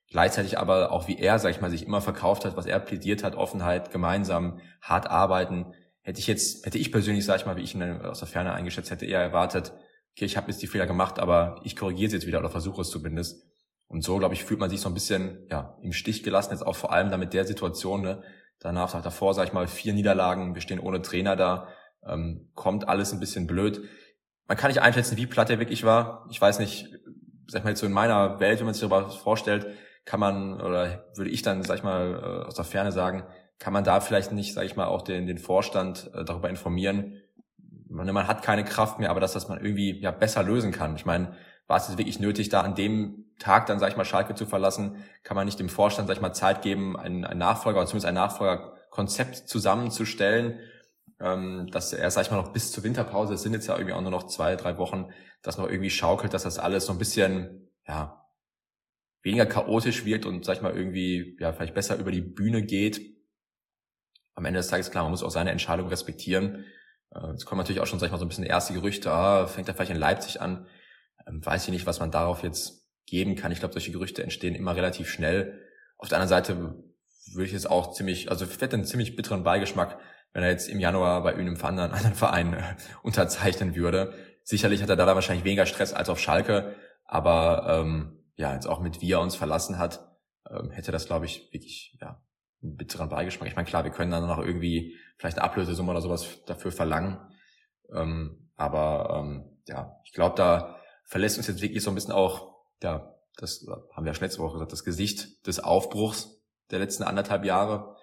[0.09, 3.25] Gleichzeitig aber auch wie er, sag ich mal, sich immer verkauft hat, was er plädiert
[3.25, 5.73] hat, Offenheit, gemeinsam, hart arbeiten.
[6.03, 8.53] Hätte ich jetzt, hätte ich persönlich, sag ich mal, wie ich ihn aus der Ferne
[8.53, 9.73] eingeschätzt hätte, eher erwartet,
[10.15, 12.83] okay, ich habe jetzt die Fehler gemacht, aber ich korrigiere es jetzt wieder oder versuche
[12.83, 13.47] es zumindest.
[13.87, 16.67] Und so, glaube ich, fühlt man sich so ein bisschen ja im Stich gelassen, jetzt
[16.67, 18.23] auch vor allem damit der Situation, ne?
[18.59, 21.69] danach, davor, sag ich mal, vier Niederlagen, wir stehen ohne Trainer da,
[22.07, 23.83] ähm, kommt alles ein bisschen blöd
[24.53, 26.27] man kann nicht einschätzen, wie platt er wirklich war.
[26.31, 26.91] Ich weiß nicht,
[27.47, 29.67] sag mal jetzt so in meiner Welt, wenn man sich darüber vorstellt,
[30.05, 33.25] kann man, oder würde ich dann, sag ich mal, äh, aus der Ferne sagen,
[33.59, 37.22] kann man da vielleicht nicht, sag ich mal, auch den, den Vorstand äh, darüber informieren.
[37.93, 40.97] Man, hat keine Kraft mehr, aber das, was man irgendwie ja besser lösen kann.
[40.97, 44.05] Ich meine, war es jetzt wirklich nötig, da an dem Tag dann, sag ich mal,
[44.05, 44.97] Schalke zu verlassen?
[45.23, 48.07] Kann man nicht dem Vorstand, sag ich mal, Zeit geben, einen, einen Nachfolger oder zumindest
[48.07, 50.61] ein Nachfolgerkonzept zusammenzustellen?
[51.23, 53.95] ähm, dass er, sag ich mal, noch bis zur Winterpause, es sind jetzt ja irgendwie
[53.95, 55.11] auch nur noch zwei, drei Wochen,
[55.43, 58.19] das noch irgendwie schaukelt, dass das alles so ein bisschen, ja,
[59.23, 63.01] weniger chaotisch wird und, sag ich mal, irgendwie, ja, vielleicht besser über die Bühne geht.
[64.35, 66.65] Am Ende des Tages, klar, man muss auch seine Entscheidung respektieren.
[67.15, 69.47] Äh, es kommen natürlich auch schon, sag ich mal, so ein bisschen erste Gerüchte, ah,
[69.47, 70.67] fängt er vielleicht in Leipzig an.
[71.27, 73.53] Ähm, weiß ich nicht, was man darauf jetzt geben kann.
[73.53, 75.61] Ich glaube, solche Gerüchte entstehen immer relativ schnell.
[75.99, 76.75] Auf der anderen Seite
[77.33, 79.99] würde ich es auch ziemlich, also ich hätte einen ziemlich bitteren Beigeschmack,
[80.33, 82.63] wenn er jetzt im Januar bei einem anderen, anderen Verein äh,
[83.03, 84.15] unterzeichnen würde.
[84.45, 88.81] Sicherlich hat er da wahrscheinlich weniger Stress als auf Schalke, aber ähm, ja, jetzt auch
[88.81, 90.17] mit wie er uns verlassen hat,
[90.51, 92.21] ähm, hätte das, glaube ich, wirklich ja,
[92.63, 93.49] einen bitteren Beigeschmack.
[93.49, 97.19] Ich meine, klar, wir können dann noch irgendwie vielleicht eine Ablösesumme oder sowas dafür verlangen.
[97.93, 102.55] Ähm, aber ähm, ja, ich glaube, da verlässt uns jetzt wirklich so ein bisschen auch,
[102.83, 107.03] ja, das haben wir ja schon letzte Woche gesagt, das Gesicht des Aufbruchs der letzten
[107.03, 107.97] anderthalb Jahre.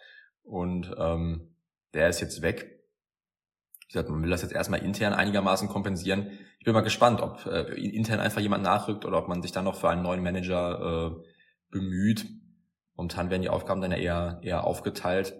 [0.43, 1.56] Und ähm,
[1.93, 2.82] der ist jetzt weg.
[3.82, 6.32] wie gesagt, man will das jetzt erstmal intern einigermaßen kompensieren.
[6.60, 9.65] Ich bin mal gespannt, ob äh, intern einfach jemand nachrückt oder ob man sich dann
[9.65, 11.24] noch für einen neuen Manager äh,
[11.72, 12.26] bemüht.
[13.00, 15.34] Momentan werden die Aufgaben dann ja eher, eher aufgeteilt.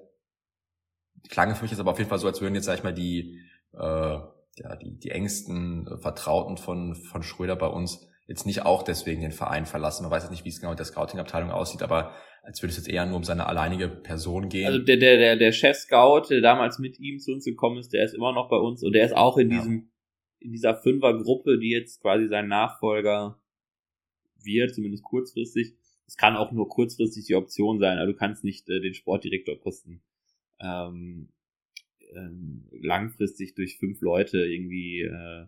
[1.30, 2.94] Klang für mich jetzt aber auf jeden Fall so, als würden jetzt, sag ich mal,
[2.94, 3.38] die,
[3.74, 9.20] äh, ja, die, die engsten Vertrauten von, von Schröder bei uns jetzt nicht auch deswegen
[9.20, 10.04] den Verein verlassen.
[10.04, 12.78] Man weiß jetzt nicht, wie es genau mit der Scouting-Abteilung aussieht, aber als würde es
[12.78, 14.68] jetzt eher nur um seine alleinige Person gehen.
[14.68, 18.06] Also der, der, der, der Chef-Scout, der damals mit ihm zu uns gekommen ist, der
[18.06, 20.46] ist immer noch bei uns und der ist auch in diesem, ja.
[20.46, 23.38] in dieser Fünfer-Gruppe, die jetzt quasi sein Nachfolger
[24.46, 25.74] wird, zumindest kurzfristig.
[26.10, 30.02] Es kann auch nur kurzfristig die Option sein, aber du kannst nicht äh, den Sportdirektorposten
[30.60, 31.30] ähm,
[32.16, 35.46] ähm, langfristig durch fünf Leute irgendwie äh,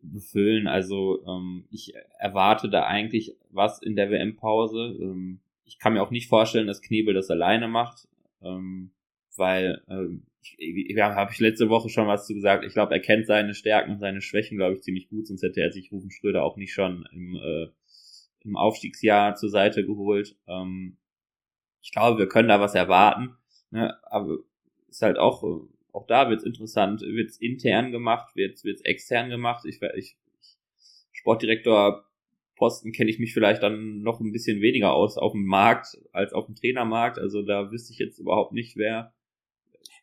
[0.00, 0.66] befüllen.
[0.66, 4.96] Also ähm, ich erwarte da eigentlich was in der WM-Pause.
[4.98, 8.08] Ähm, ich kann mir auch nicht vorstellen, dass Knebel das alleine macht,
[8.40, 8.92] ähm,
[9.36, 10.56] weil ähm, ich,
[10.96, 12.64] ja, habe ich letzte Woche schon was zu gesagt.
[12.64, 15.60] Ich glaube, er kennt seine Stärken und seine Schwächen, glaube ich, ziemlich gut, sonst hätte
[15.60, 17.66] er sich Rufen Schröder auch nicht schon im, äh,
[18.44, 20.36] im Aufstiegsjahr zur Seite geholt.
[20.46, 20.96] Ähm,
[21.80, 23.36] ich glaube, wir können da was erwarten,
[23.70, 23.98] ne?
[24.04, 24.38] aber
[24.88, 27.02] ist halt auch äh, auch da wird's interessant.
[27.02, 29.64] Wird's intern gemacht, wird's, wird's extern gemacht.
[29.66, 30.16] Ich, ich
[31.12, 32.06] Sportdirektor
[32.56, 36.32] Posten kenne ich mich vielleicht dann noch ein bisschen weniger aus auf dem Markt als
[36.32, 37.18] auf dem Trainermarkt.
[37.18, 39.12] Also da wüsste ich jetzt überhaupt nicht, wer.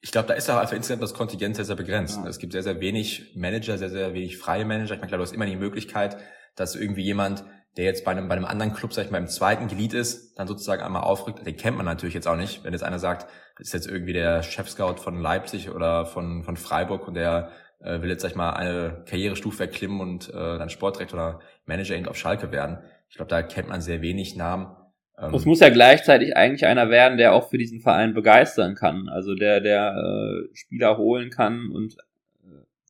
[0.02, 2.17] Ich glaube, da ist auch einfach insgesamt das Kontingent sehr, sehr begrenzt.
[2.17, 2.28] Ja.
[2.28, 4.93] Es gibt sehr, sehr wenig Manager, sehr, sehr wenig freie Manager.
[4.93, 6.17] Ich meine, klar, du hast immer die Möglichkeit,
[6.56, 7.43] dass irgendwie jemand
[7.77, 10.38] der jetzt bei einem, bei einem anderen Club, sag ich mal, im zweiten Glied ist,
[10.38, 12.63] dann sozusagen einmal aufrückt, den kennt man natürlich jetzt auch nicht.
[12.63, 13.27] Wenn jetzt einer sagt,
[13.58, 17.51] das ist jetzt irgendwie der Chef-Scout von Leipzig oder von, von Freiburg und der
[17.82, 21.95] äh, will jetzt, sag ich mal, eine Karrierestufe erklimmen und äh, dann Sportdirektor oder Manager
[21.95, 22.79] eben auf Schalke werden.
[23.10, 24.75] Ich glaube, da kennt man sehr wenig Namen.
[25.17, 29.10] Ähm, es muss ja gleichzeitig eigentlich einer werden, der auch für diesen Verein begeistern kann.
[29.10, 31.95] Also der, der äh, Spieler holen kann und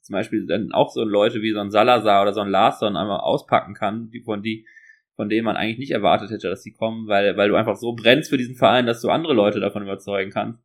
[0.10, 3.20] zum Beispiel dann auch so Leute wie so ein Salazar oder so ein Larsson einmal
[3.20, 4.66] auspacken kann, die von die,
[5.16, 7.94] von denen man eigentlich nicht erwartet hätte, dass sie kommen, weil, weil du einfach so
[7.94, 10.64] brennst für diesen Verein, dass du andere Leute davon überzeugen kannst.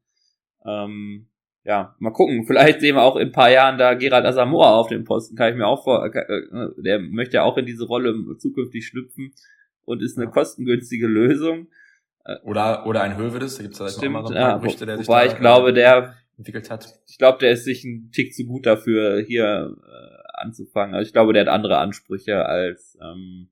[0.65, 1.27] Ähm,
[1.63, 2.47] ja, mal gucken.
[2.47, 5.53] Vielleicht sehen wir auch in ein paar Jahren da Gerald Asamoah auf dem Posten, kann
[5.53, 9.35] ich mir auch vor, äh, der möchte ja auch in diese Rolle zukünftig schlüpfen
[9.85, 11.67] und ist eine kostengünstige Lösung.
[12.45, 14.57] Oder, oder ein Hövedes, da gibt es da Stimmt, noch mal so ein paar ja,
[14.57, 17.01] Gerüchte, der sich Wobei ich glaube, der entwickelt hat.
[17.07, 20.95] Ich glaube, der ist sich ein Tick zu gut dafür, hier äh, anzufangen.
[20.95, 23.51] Also ich glaube, der hat andere Ansprüche als ähm,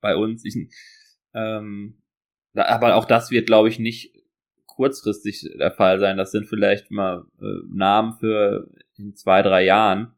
[0.00, 0.44] bei uns.
[0.44, 0.56] Ich,
[1.34, 2.02] ähm,
[2.54, 4.14] aber auch das wird, glaube ich, nicht
[4.66, 6.16] kurzfristig der Fall sein.
[6.16, 10.14] Das sind vielleicht mal äh, Namen für in zwei, drei Jahren.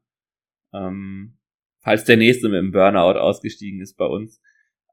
[0.72, 1.38] Ähm,
[1.80, 4.40] falls der nächste mit dem Burnout ausgestiegen ist bei uns.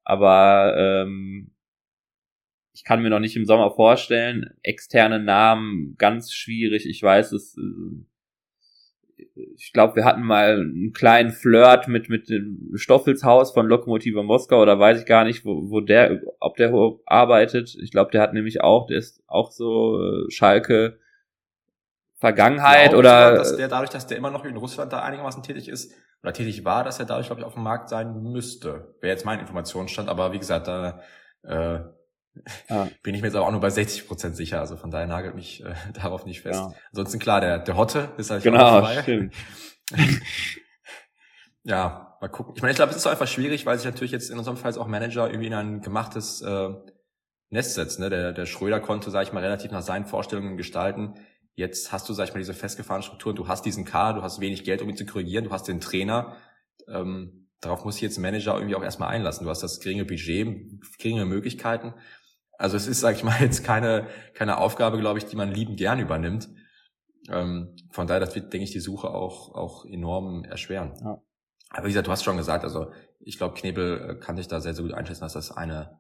[0.04, 1.53] Aber ähm,
[2.74, 4.50] ich kann mir noch nicht im Sommer vorstellen.
[4.64, 6.88] Externe Namen, ganz schwierig.
[6.88, 7.62] Ich weiß, es, äh,
[9.56, 14.62] ich glaube, wir hatten mal einen kleinen Flirt mit, mit dem Stoffelshaus von Lokomotive Moskau
[14.62, 16.74] oder weiß ich gar nicht, wo, wo der, ob der
[17.06, 17.76] arbeitet.
[17.82, 21.00] Ich glaube, der hat nämlich auch, der ist auch so äh, Schalke
[22.18, 23.36] Vergangenheit glaube, oder.
[23.36, 26.64] Dass der dadurch, dass der immer noch in Russland da einigermaßen tätig ist, oder tätig
[26.64, 28.96] war, dass er dadurch, glaube ich, auf dem Markt sein müsste.
[29.02, 31.02] Wäre jetzt mein Informationsstand, aber wie gesagt, da
[31.44, 31.82] äh,
[32.70, 32.90] ja.
[33.04, 35.36] Bin ich mir jetzt aber auch nur bei 60 Prozent sicher, also von daher nagelt
[35.36, 36.60] mich äh, darauf nicht fest.
[36.60, 36.74] Ja.
[36.92, 39.02] Ansonsten klar, der, der Hotte ist halt genau, auch dabei.
[39.02, 39.34] Stimmt.
[41.64, 42.54] ja, mal gucken.
[42.56, 44.78] Ich meine, ich glaube, es ist einfach schwierig, weil sich natürlich jetzt in unserem Fall
[44.78, 46.70] auch Manager irgendwie in ein gemachtes äh,
[47.50, 48.00] Nest setzt.
[48.00, 48.10] Ne?
[48.10, 51.16] Der, der Schröder konnte, sag ich mal, relativ nach seinen Vorstellungen gestalten.
[51.56, 54.40] Jetzt hast du, sag ich mal, diese festgefahrenen Strukturen, du hast diesen Kader, du hast
[54.40, 56.36] wenig Geld, um ihn zu korrigieren, du hast den Trainer.
[56.88, 59.44] Ähm, darauf muss sich jetzt ein Manager irgendwie auch erstmal einlassen.
[59.44, 60.48] Du hast das geringe Budget,
[60.98, 61.94] geringe Möglichkeiten.
[62.58, 65.78] Also es ist, sag ich mal, jetzt keine, keine Aufgabe, glaube ich, die man liebend
[65.78, 66.50] gern übernimmt.
[67.30, 70.94] Ähm, von daher, das wird, denke ich, die Suche auch, auch enorm erschweren.
[71.02, 71.22] Ja.
[71.70, 74.60] Aber wie gesagt, du hast schon gesagt, also ich glaube, Knebel äh, kann sich da
[74.60, 76.00] sehr, sehr gut einschätzen, dass das eine,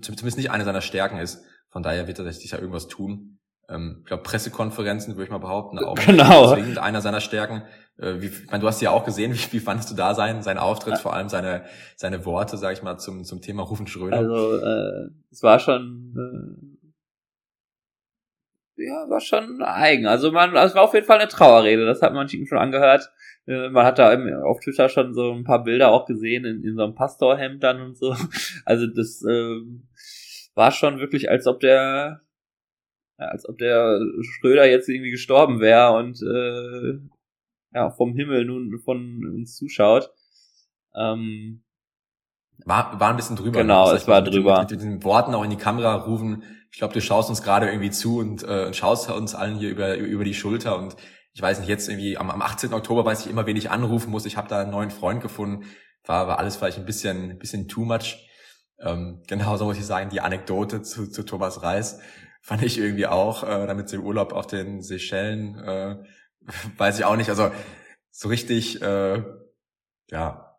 [0.00, 1.44] zumindest nicht eine seiner Stärken ist.
[1.70, 3.38] Von daher wird er sich ja irgendwas tun.
[3.68, 6.52] Ähm, ich glaube, Pressekonferenzen, würde ich mal behaupten, auch genau.
[6.52, 7.62] zwingend einer seiner Stärken.
[7.98, 10.42] Äh, wie, ich meine, du hast ja auch gesehen, wie, wie fandest du da sein,
[10.42, 10.98] sein Auftritt, ja.
[10.98, 11.64] vor allem seine,
[11.96, 14.18] seine Worte, sag ich mal, zum, zum Thema Rufen Schröder?
[14.18, 16.14] Also, äh, es war schon,
[18.76, 20.06] äh, ja, war schon eigen.
[20.06, 23.10] Also man, also es war auf jeden Fall eine Trauerrede, das hat man schon angehört.
[23.46, 26.64] Äh, man hat da im, auf Twitter schon so ein paar Bilder auch gesehen in,
[26.64, 28.16] in so einem Pastorhemd dann und so.
[28.64, 29.60] Also das äh,
[30.54, 32.22] war schon wirklich, als ob der
[33.16, 36.98] als ob der Schröder jetzt irgendwie gestorben wäre und äh,
[37.74, 40.10] ja, vom Himmel nun von uns zuschaut.
[40.94, 41.62] Ähm,
[42.64, 43.60] War, war ein bisschen drüber.
[43.60, 44.60] Genau, es war mit, drüber.
[44.60, 46.42] Mit, mit, den Worten auch in die Kamera rufen.
[46.70, 49.70] Ich glaube, du schaust uns gerade irgendwie zu und, äh, und schaust uns allen hier
[49.70, 50.96] über, über die Schulter und
[51.34, 52.74] ich weiß nicht, jetzt irgendwie am, am 18.
[52.74, 54.26] Oktober weiß ich immer, wen ich anrufen muss.
[54.26, 55.64] Ich habe da einen neuen Freund gefunden.
[56.04, 58.28] War, war alles vielleicht ein bisschen, ein bisschen too much.
[58.78, 62.00] Ähm, genauso muss ich sagen, die Anekdote zu, zu Thomas Reis
[62.42, 65.96] fand ich irgendwie auch, äh, damit dem Urlaub auf den Seychellen, äh,
[66.76, 67.30] weiß ich auch nicht.
[67.30, 67.50] Also
[68.10, 69.22] so richtig, äh,
[70.10, 70.58] ja,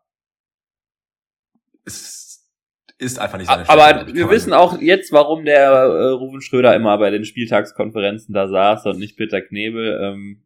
[1.84, 2.50] es
[2.98, 6.74] ist einfach nicht seine Aber Stelle, wir wissen auch jetzt, warum der äh, Ruven Schröder
[6.74, 10.00] immer bei den Spieltagskonferenzen da saß und nicht Peter Knebel.
[10.02, 10.42] Ähm,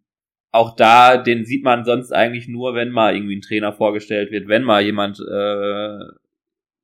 [0.51, 4.49] auch da, den sieht man sonst eigentlich nur, wenn mal irgendwie ein Trainer vorgestellt wird,
[4.49, 6.05] wenn mal jemand äh,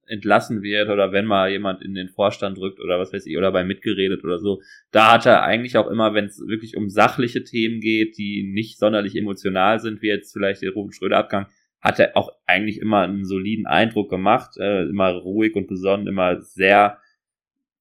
[0.07, 3.53] entlassen wird oder wenn mal jemand in den Vorstand drückt oder was weiß ich, oder
[3.53, 4.63] bei mitgeredet oder so.
[4.91, 8.79] Da hat er eigentlich auch immer, wenn es wirklich um sachliche Themen geht, die nicht
[8.79, 11.47] sonderlich emotional sind, wie jetzt vielleicht der Ruben Schröder-Abgang,
[11.81, 16.41] hat er auch eigentlich immer einen soliden Eindruck gemacht, äh, immer ruhig und besonnen, immer
[16.41, 16.99] sehr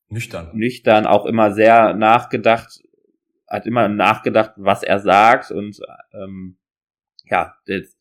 [0.09, 0.49] nüchtern.
[0.53, 2.81] Nüchtern, auch immer sehr nachgedacht,
[3.47, 5.79] hat immer nachgedacht, was er sagt und
[6.13, 6.57] ähm,
[7.25, 7.97] ja, jetzt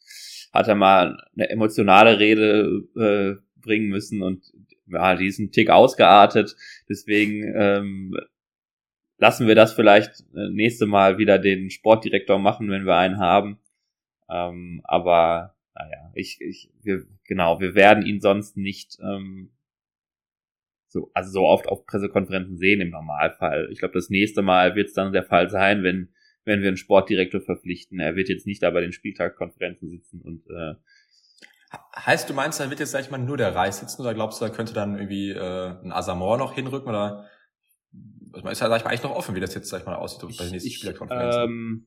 [0.53, 4.53] hat er mal eine emotionale Rede äh, bringen müssen und
[4.87, 6.57] ja, die ist ein Tick ausgeartet.
[6.89, 8.17] Deswegen ähm,
[9.19, 13.59] lassen wir das vielleicht äh, nächste Mal wieder den Sportdirektor machen, wenn wir einen haben.
[14.29, 19.51] Ähm, aber naja, ich, ich, wir, genau, wir werden ihn sonst nicht ähm,
[20.89, 23.69] so, also so oft auf Pressekonferenzen sehen im Normalfall.
[23.73, 26.11] Ich glaube, das nächste Mal wird es dann der Fall sein, wenn,
[26.45, 27.99] wenn wir einen Sportdirektor verpflichten.
[27.99, 30.75] Er wird jetzt nicht da bei den Spieltagskonferenzen sitzen und äh,
[31.97, 34.41] Heißt, du meinst, da wird jetzt, sag ich mal, nur der Reis sitzen oder glaubst
[34.41, 37.29] du, da könnte dann irgendwie äh, ein Asamoah noch hinrücken oder
[38.51, 40.21] ist ja, sag ich mal, eigentlich noch offen, wie das jetzt, sag ich mal, aussieht
[40.39, 41.43] bei den nächsten Spielerkonferenzen?
[41.43, 41.87] Ähm,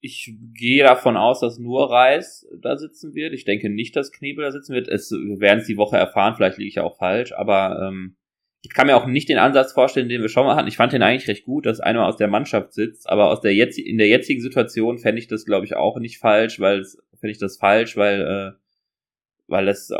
[0.00, 3.32] ich gehe davon aus, dass nur Reis da sitzen wird.
[3.32, 4.88] Ich denke nicht, dass Knebel da sitzen wird.
[4.88, 8.16] Es, wir werden es die Woche erfahren, vielleicht liege ich ja auch falsch, aber ähm,
[8.62, 10.68] ich kann mir auch nicht den Ansatz vorstellen, den wir schon mal hatten.
[10.68, 13.54] Ich fand den eigentlich recht gut, dass einer aus der Mannschaft sitzt, aber aus der
[13.54, 16.84] jetzt in der jetzigen Situation fände ich das, glaube ich, auch nicht falsch, weil
[17.18, 18.61] fände ich das falsch, weil äh,
[19.52, 19.98] weil es äh,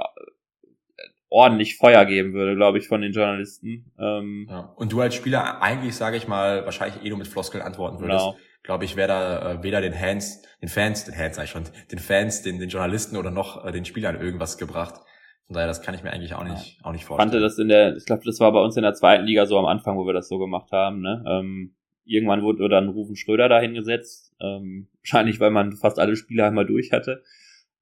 [1.28, 3.92] ordentlich Feuer geben würde, glaube ich, von den Journalisten.
[4.00, 4.72] Ähm, ja.
[4.74, 8.24] Und du als Spieler eigentlich, sage ich mal, wahrscheinlich eh nur mit Floskeln antworten würdest.
[8.24, 11.50] Genau glaube ich, wäre da äh, weder den Fans, den Fans, den Fans sag ich
[11.50, 15.00] schon, den Fans, den, den Journalisten oder noch äh, den Spielern irgendwas gebracht.
[15.46, 16.84] Von daher, das kann ich mir eigentlich auch nicht, ja.
[16.84, 17.28] auch nicht vorstellen.
[17.28, 19.46] Ich fand das in der, ich glaube, das war bei uns in der zweiten Liga
[19.46, 21.00] so am Anfang, wo wir das so gemacht haben.
[21.00, 21.24] Ne?
[21.26, 24.34] Ähm, irgendwann wurde dann Rufen Schröder da hingesetzt.
[24.40, 27.22] Ähm, wahrscheinlich, weil man fast alle Spieler einmal durch hatte.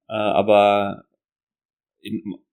[0.09, 1.03] Äh, aber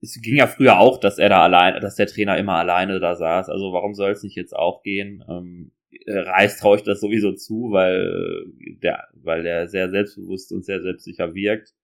[0.01, 3.15] es ging ja früher auch, dass er da allein, dass der Trainer immer alleine da
[3.15, 3.49] saß.
[3.49, 5.25] Also warum soll es nicht jetzt auch gehen?
[5.29, 5.73] Ähm,
[6.07, 8.45] äh, Reis traue ich das sowieso zu, weil
[8.83, 11.75] der, weil der sehr selbstbewusst und sehr selbstsicher wirkt.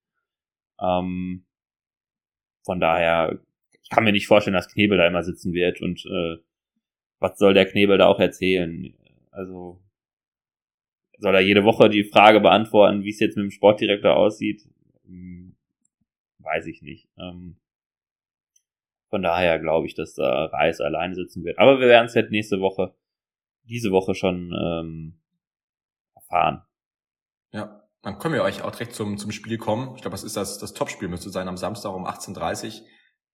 [0.81, 1.47] Ähm,
[2.65, 3.41] von daher,
[3.83, 6.37] ich kann mir nicht vorstellen, dass Knebel da immer sitzen wird und äh,
[7.19, 8.95] was soll der Knebel da auch erzählen?
[9.31, 9.81] Also
[11.19, 14.63] soll er jede Woche die Frage beantworten, wie es jetzt mit dem Sportdirektor aussieht?
[16.45, 17.09] Weiß ich nicht.
[17.19, 17.57] Ähm,
[19.11, 21.59] von daher glaube ich, dass da Reis alleine sitzen wird.
[21.59, 22.95] Aber wir werden es jetzt nächste Woche
[23.63, 25.21] diese Woche schon ähm,
[26.15, 26.63] erfahren.
[27.53, 29.95] Ja, dann können wir euch auch direkt zum, zum Spiel kommen.
[29.97, 32.87] Ich glaube, das ist das, das Topspiel, müsste sein am Samstag um 18.30 Uhr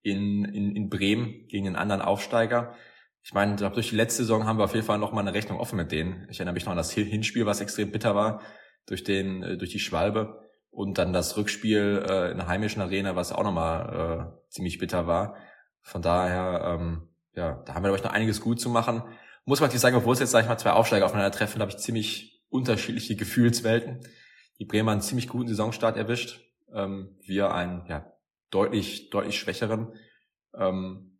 [0.03, 2.75] in, in, in Bremen gegen den anderen Aufsteiger.
[3.23, 5.35] Ich meine, ich durch die letzte Saison haben wir auf jeden Fall noch mal eine
[5.35, 6.27] Rechnung offen mit denen.
[6.31, 8.43] Ich erinnere mich noch an das Hinspiel, was extrem bitter war,
[8.87, 10.40] durch den, äh, durch die Schwalbe.
[10.71, 15.07] Und dann das Rückspiel äh, in der heimischen Arena, was auch nochmal äh, ziemlich bitter
[15.07, 15.37] war.
[15.83, 19.03] Von daher, ähm, ja, da haben wir, glaube ich, noch einiges gut zu machen
[19.51, 21.71] muss man natürlich sagen, obwohl es jetzt, sag ich mal, zwei Aufsteiger aufeinander treffen, habe
[21.73, 24.01] ich ziemlich unterschiedliche Gefühlswelten.
[24.59, 26.41] Die Bremer einen ziemlich guten Saisonstart erwischt.
[26.73, 28.13] Ähm, wir einen, ja,
[28.51, 29.93] deutlich, deutlich schwächeren.
[30.55, 31.19] Ähm,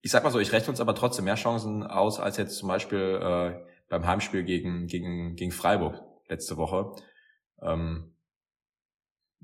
[0.00, 2.68] ich sag mal so, ich rechne uns aber trotzdem mehr Chancen aus, als jetzt zum
[2.68, 6.94] Beispiel äh, beim Heimspiel gegen, gegen, gegen Freiburg letzte Woche.
[7.60, 8.11] Ähm,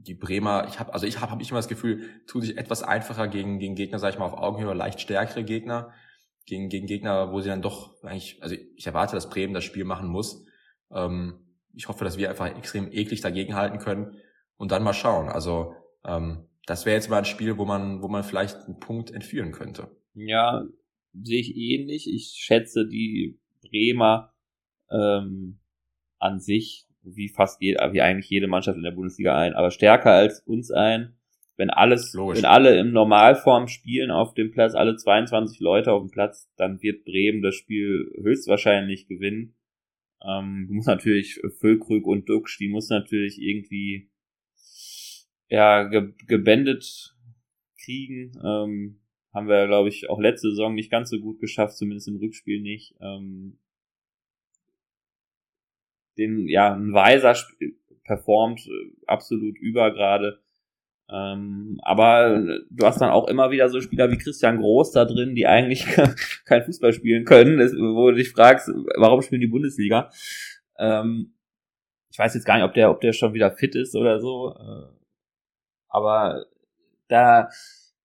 [0.01, 2.83] die Bremer, ich habe, also ich habe hab ich immer das Gefühl, tut sich etwas
[2.83, 5.93] einfacher gegen, gegen Gegner, sag ich mal, auf Augenhöhe, leicht stärkere Gegner
[6.47, 9.85] gegen, gegen Gegner, wo sie dann doch eigentlich, also ich erwarte, dass Bremen das Spiel
[9.85, 10.45] machen muss.
[10.91, 11.35] Ähm,
[11.75, 14.17] ich hoffe, dass wir einfach extrem eklig dagegen halten können
[14.57, 15.29] und dann mal schauen.
[15.29, 19.11] Also ähm, das wäre jetzt mal ein Spiel, wo man, wo man vielleicht einen Punkt
[19.11, 19.91] entführen könnte.
[20.15, 20.65] Ja,
[21.13, 22.09] sehe ich ähnlich.
[22.13, 24.33] Ich schätze die Bremer
[24.91, 25.59] ähm,
[26.19, 30.13] an sich wie fast jede, wie eigentlich jede Mannschaft in der Bundesliga ein, aber stärker
[30.13, 31.19] als uns ein
[31.59, 32.39] wenn alles, Logisch.
[32.39, 36.81] wenn alle im Normalform spielen auf dem Platz, alle 22 Leute auf dem Platz, dann
[36.83, 39.57] wird Bremen das Spiel höchstwahrscheinlich gewinnen.
[40.25, 44.09] Ähm, du musst natürlich Füllkrug und Duxch, die muss natürlich irgendwie
[45.49, 47.17] ja ge gebändet
[47.83, 48.33] kriegen.
[48.45, 49.01] Ähm,
[49.35, 52.61] haben wir, glaube ich, auch letzte Saison nicht ganz so gut geschafft, zumindest im Rückspiel
[52.61, 52.95] nicht.
[53.01, 53.59] Ähm,
[56.19, 57.35] den, ja, ein Weiser
[58.05, 60.41] performt äh, absolut über gerade.
[61.11, 62.39] Ähm, aber
[62.71, 65.87] du hast dann auch immer wieder so Spieler wie Christian Groß da drin, die eigentlich
[66.45, 70.11] kein Fußball spielen können, wo du dich fragst, warum spielen die Bundesliga?
[70.79, 71.35] Ähm,
[72.11, 74.55] ich weiß jetzt gar nicht, ob der, ob der schon wieder fit ist oder so.
[74.59, 74.99] Äh,
[75.89, 76.47] aber
[77.09, 77.49] da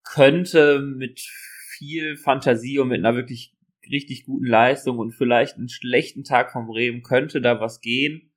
[0.04, 3.54] könnte mit viel Fantasie und mit einer wirklich
[3.90, 8.32] richtig guten Leistung und vielleicht einen schlechten Tag vom Bremen könnte da was gehen.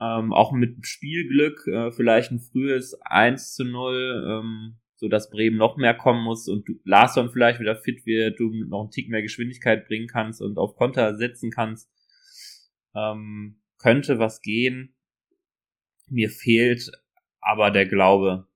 [0.00, 5.56] Ähm, auch mit Spielglück, äh, vielleicht ein frühes 1 zu 0, ähm, so dass Bremen
[5.56, 9.22] noch mehr kommen muss und Larsson vielleicht wieder fit wird, du noch einen Tick mehr
[9.22, 11.90] Geschwindigkeit bringen kannst und auf Konter setzen kannst.
[12.94, 14.94] Ähm, könnte was gehen.
[16.08, 16.90] Mir fehlt
[17.40, 18.48] aber der Glaube.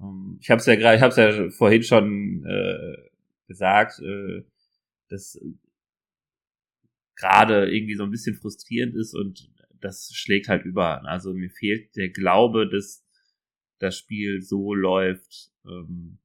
[0.00, 3.10] Ähm, ich habe es ja gerade, ich habe es ja vorhin schon äh,
[3.46, 4.42] gesagt, äh,
[5.12, 5.38] dass
[7.16, 9.50] gerade irgendwie so ein bisschen frustrierend ist und
[9.80, 11.04] das schlägt halt über.
[11.04, 13.04] Also mir fehlt der Glaube, dass
[13.78, 16.18] das Spiel so läuft, ähm,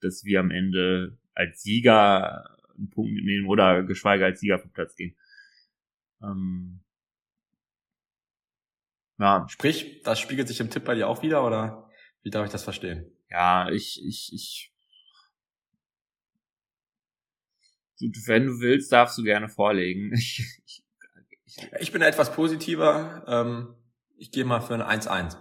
[0.00, 4.96] dass wir am Ende als Sieger einen Punkt mitnehmen oder geschweige als Sieger vom Platz
[4.96, 5.16] gehen.
[6.22, 6.80] Ähm,
[9.18, 9.46] ja.
[9.48, 11.88] Sprich, das spiegelt sich im Tipp bei dir auch wieder oder
[12.22, 13.06] wie darf ich das verstehen?
[13.30, 14.73] Ja, ich, ich, ich.
[18.26, 20.12] Wenn du willst, darfst du gerne vorlegen.
[21.46, 23.22] Ich, ich, ich bin etwas positiver.
[23.28, 23.74] Ähm,
[24.16, 25.36] ich gehe mal für ein 1-1.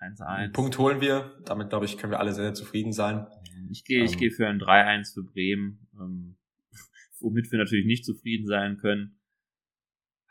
[0.00, 0.52] 1-1.
[0.52, 1.40] Punkt holen wir.
[1.44, 3.26] Damit, glaube ich, können wir alle sehr, sehr zufrieden sein.
[3.70, 5.86] Ich gehe, ähm, ich gehe für ein 3-1 für Bremen.
[5.94, 6.36] Ähm,
[7.20, 9.20] womit wir natürlich nicht zufrieden sein können.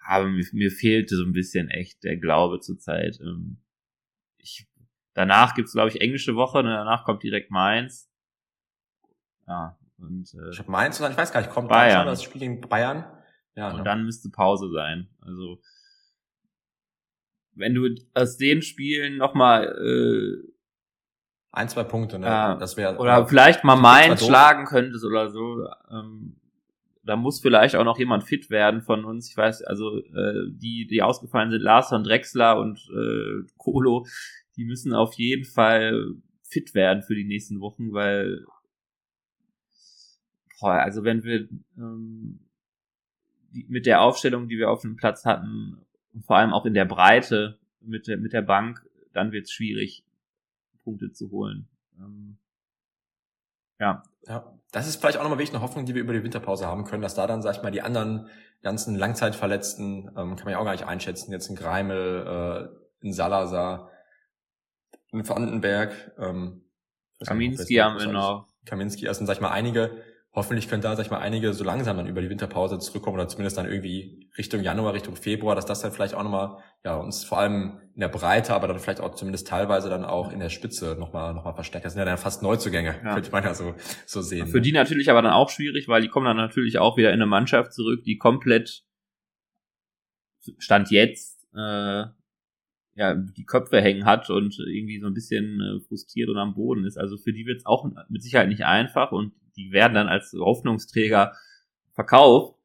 [0.05, 3.19] Aber mir, mir fehlte so ein bisschen echt der Glaube zur Zeit.
[3.21, 3.61] Ähm,
[4.38, 4.67] ich,
[5.13, 8.11] danach gibt's glaube ich, englische Woche und danach kommt direkt Mainz.
[9.47, 12.00] Ja, und äh, ich habe Mainz und dann, ich weiß gar nicht, kommt Bayern.
[12.00, 13.06] Dann das Spiel gegen Bayern.
[13.56, 13.84] Ja, und ne?
[13.84, 15.10] dann müsste Pause sein.
[15.22, 15.60] Also
[17.56, 20.54] wenn du aus den Spielen nochmal äh,
[21.52, 22.26] ein, zwei Punkte, ne?
[22.26, 25.68] Ja, das wäre oder vielleicht mal Mainz schlagen könntest oder so.
[25.91, 26.39] Ähm,
[27.04, 29.30] da muss vielleicht auch noch jemand fit werden von uns.
[29.30, 34.06] Ich weiß, also äh, die, die ausgefallen sind, Larsson, Drexler und äh, Kolo,
[34.56, 38.46] die müssen auf jeden Fall fit werden für die nächsten Wochen, weil
[40.64, 41.47] boah, also wenn wir
[41.78, 42.39] ähm,
[43.51, 46.74] die, mit der Aufstellung, die wir auf dem Platz hatten, und vor allem auch in
[46.74, 50.05] der Breite mit der, mit der Bank, dann wird es schwierig,
[50.84, 51.68] Punkte zu holen.
[51.99, 52.38] Ähm,
[53.80, 54.03] ja.
[54.26, 56.86] Ja, das ist vielleicht auch nochmal wirklich eine Hoffnung, die wir über die Winterpause haben
[56.86, 58.30] können, dass da dann, sag ich mal, die anderen
[58.61, 63.11] ganzen Langzeitverletzten, ähm, kann man ja auch gar nicht einschätzen, jetzt in Greimel, äh, in
[63.11, 63.91] Salazar,
[65.11, 66.64] in Vandenberg, ähm,
[67.26, 68.47] Kaminski haben wir noch.
[68.66, 69.91] Kaminski, also sag ich mal einige,
[70.36, 73.27] hoffentlich können da, sag ich mal, einige so langsam dann über die Winterpause zurückkommen oder
[73.27, 77.23] zumindest dann irgendwie Richtung Januar, Richtung Februar, dass das dann vielleicht auch nochmal, ja, uns
[77.23, 80.49] vor allem in der Breite, aber dann vielleicht auch zumindest teilweise dann auch in der
[80.49, 81.86] Spitze nochmal, nochmal verstärkt.
[81.86, 83.13] Das sind ja dann fast Neuzugänge, ja.
[83.13, 83.75] könnte man ja so,
[84.07, 84.47] so sehen.
[84.47, 87.15] Für die natürlich aber dann auch schwierig, weil die kommen dann natürlich auch wieder in
[87.15, 88.84] eine Mannschaft zurück, die komplett
[90.57, 92.05] Stand jetzt, äh,
[92.95, 96.86] ja, die Köpfe hängen hat und irgendwie so ein bisschen äh, frustriert und am Boden
[96.86, 96.97] ist.
[96.97, 100.34] Also für die wird es auch mit Sicherheit nicht einfach und die werden dann als
[100.34, 101.36] Hoffnungsträger
[101.93, 102.60] verkauft.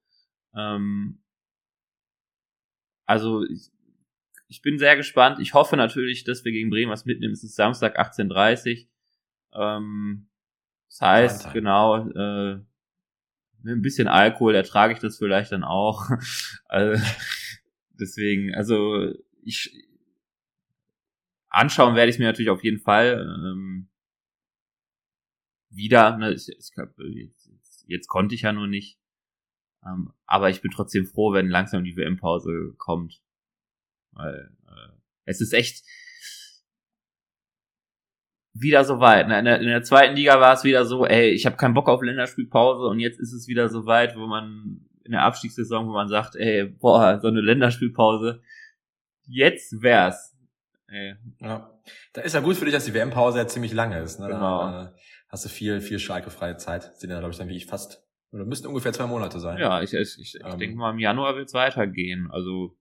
[0.54, 1.22] Ähm,
[3.06, 3.70] also ich,
[4.48, 5.40] ich bin sehr gespannt.
[5.40, 7.32] Ich hoffe natürlich, dass wir gegen Bremen was mitnehmen.
[7.32, 8.86] Es ist Samstag 18.30
[9.54, 10.28] Ähm,
[10.88, 11.54] das heißt, Time.
[11.54, 12.54] genau, äh,
[13.62, 16.08] mit ein bisschen Alkohol ertrage ich das vielleicht dann auch.
[16.66, 17.02] also,
[17.98, 19.12] deswegen, also
[19.42, 19.70] ich
[21.50, 23.20] anschauen werde ich es mir natürlich auf jeden Fall.
[23.20, 23.88] Ähm,
[25.70, 28.98] wieder, ne, ich, ich glaub, jetzt, jetzt konnte ich ja nur nicht.
[29.84, 33.20] Ähm, aber ich bin trotzdem froh, wenn langsam die WM-Pause kommt.
[34.12, 34.92] Weil äh,
[35.24, 35.84] es ist echt
[38.54, 39.28] wieder so weit.
[39.28, 39.38] Ne?
[39.38, 41.88] In, der, in der zweiten Liga war es wieder so, ey, ich habe keinen Bock
[41.88, 45.92] auf Länderspielpause und jetzt ist es wieder so weit, wo man in der Abstiegssaison, wo
[45.92, 48.42] man sagt, ey, boah, so eine Länderspielpause,
[49.26, 50.36] jetzt wär's.
[50.88, 51.16] Ey.
[51.40, 51.70] Ja.
[52.12, 54.18] Da ist ja gut für dich, dass die WM-Pause ja ziemlich lange ist.
[54.20, 54.26] Ne?
[54.26, 54.70] Genau.
[54.70, 54.94] Da,
[55.28, 56.96] hast du viel, viel schalkefreie Zeit.
[56.96, 59.58] Sind ja, glaube ich, dann wie ich fast, oder müssten ungefähr zwei Monate sein.
[59.58, 62.28] Ja, ich, ich, ich, ähm, ich denke mal, im Januar wird's weitergehen.
[62.30, 62.76] Also,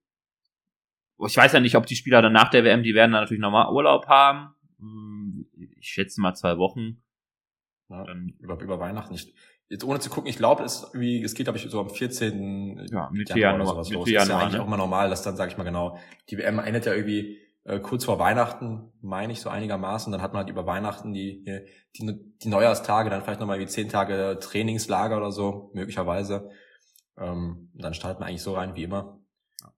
[1.25, 3.41] ich weiß ja nicht, ob die Spieler dann nach der WM, die werden dann natürlich
[3.41, 4.53] nochmal Urlaub haben.
[4.79, 5.47] Hm,
[5.79, 7.01] ich schätze mal zwei Wochen.
[7.89, 9.33] Ja, dann, über, über Weihnachten nicht.
[9.69, 12.87] Jetzt ohne zu gucken, ich glaube, es, irgendwie, es geht, glaube ich, so am 14.
[12.89, 14.09] Ja, Mitte Januar, Januar oder sowas Mitte los.
[14.09, 14.61] Januar, das ist ja eigentlich ne?
[14.61, 17.37] auch immer normal, dass dann, sage ich mal genau, die WM endet ja irgendwie
[17.67, 20.11] äh, kurz vor Weihnachten, meine ich so einigermaßen.
[20.11, 21.43] Dann hat man halt über Weihnachten die,
[21.97, 26.49] die, die Neujahrstage, dann vielleicht nochmal wie zehn Tage Trainingslager oder so, möglicherweise.
[27.17, 29.19] Ähm, dann startet man eigentlich so rein wie immer.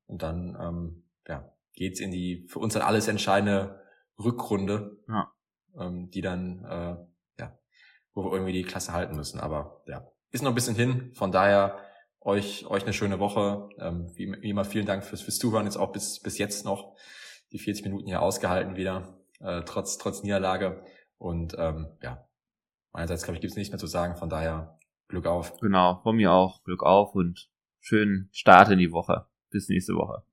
[0.06, 3.82] Und dann ähm, ja, geht's in die für uns dann alles entscheidende
[4.20, 5.32] Rückrunde, ja.
[5.80, 7.58] ähm, die dann äh, ja,
[8.14, 9.40] wo wir irgendwie die Klasse halten müssen.
[9.40, 11.12] Aber ja, ist noch ein bisschen hin.
[11.16, 11.80] Von daher
[12.22, 13.68] euch euch eine schöne Woche.
[13.80, 16.96] Ähm, wie, wie immer vielen Dank fürs, fürs Zuhören jetzt auch bis bis jetzt noch
[17.52, 20.84] die 40 Minuten hier ausgehalten wieder äh, trotz trotz Niederlage
[21.18, 22.26] und ähm, ja
[22.92, 24.16] meinerseits glaube ich gibt's nichts mehr zu sagen.
[24.16, 24.78] Von daher
[25.08, 25.58] Glück auf.
[25.60, 29.26] Genau, von mir auch Glück auf und schönen Start in die Woche.
[29.50, 30.24] Bis nächste Woche.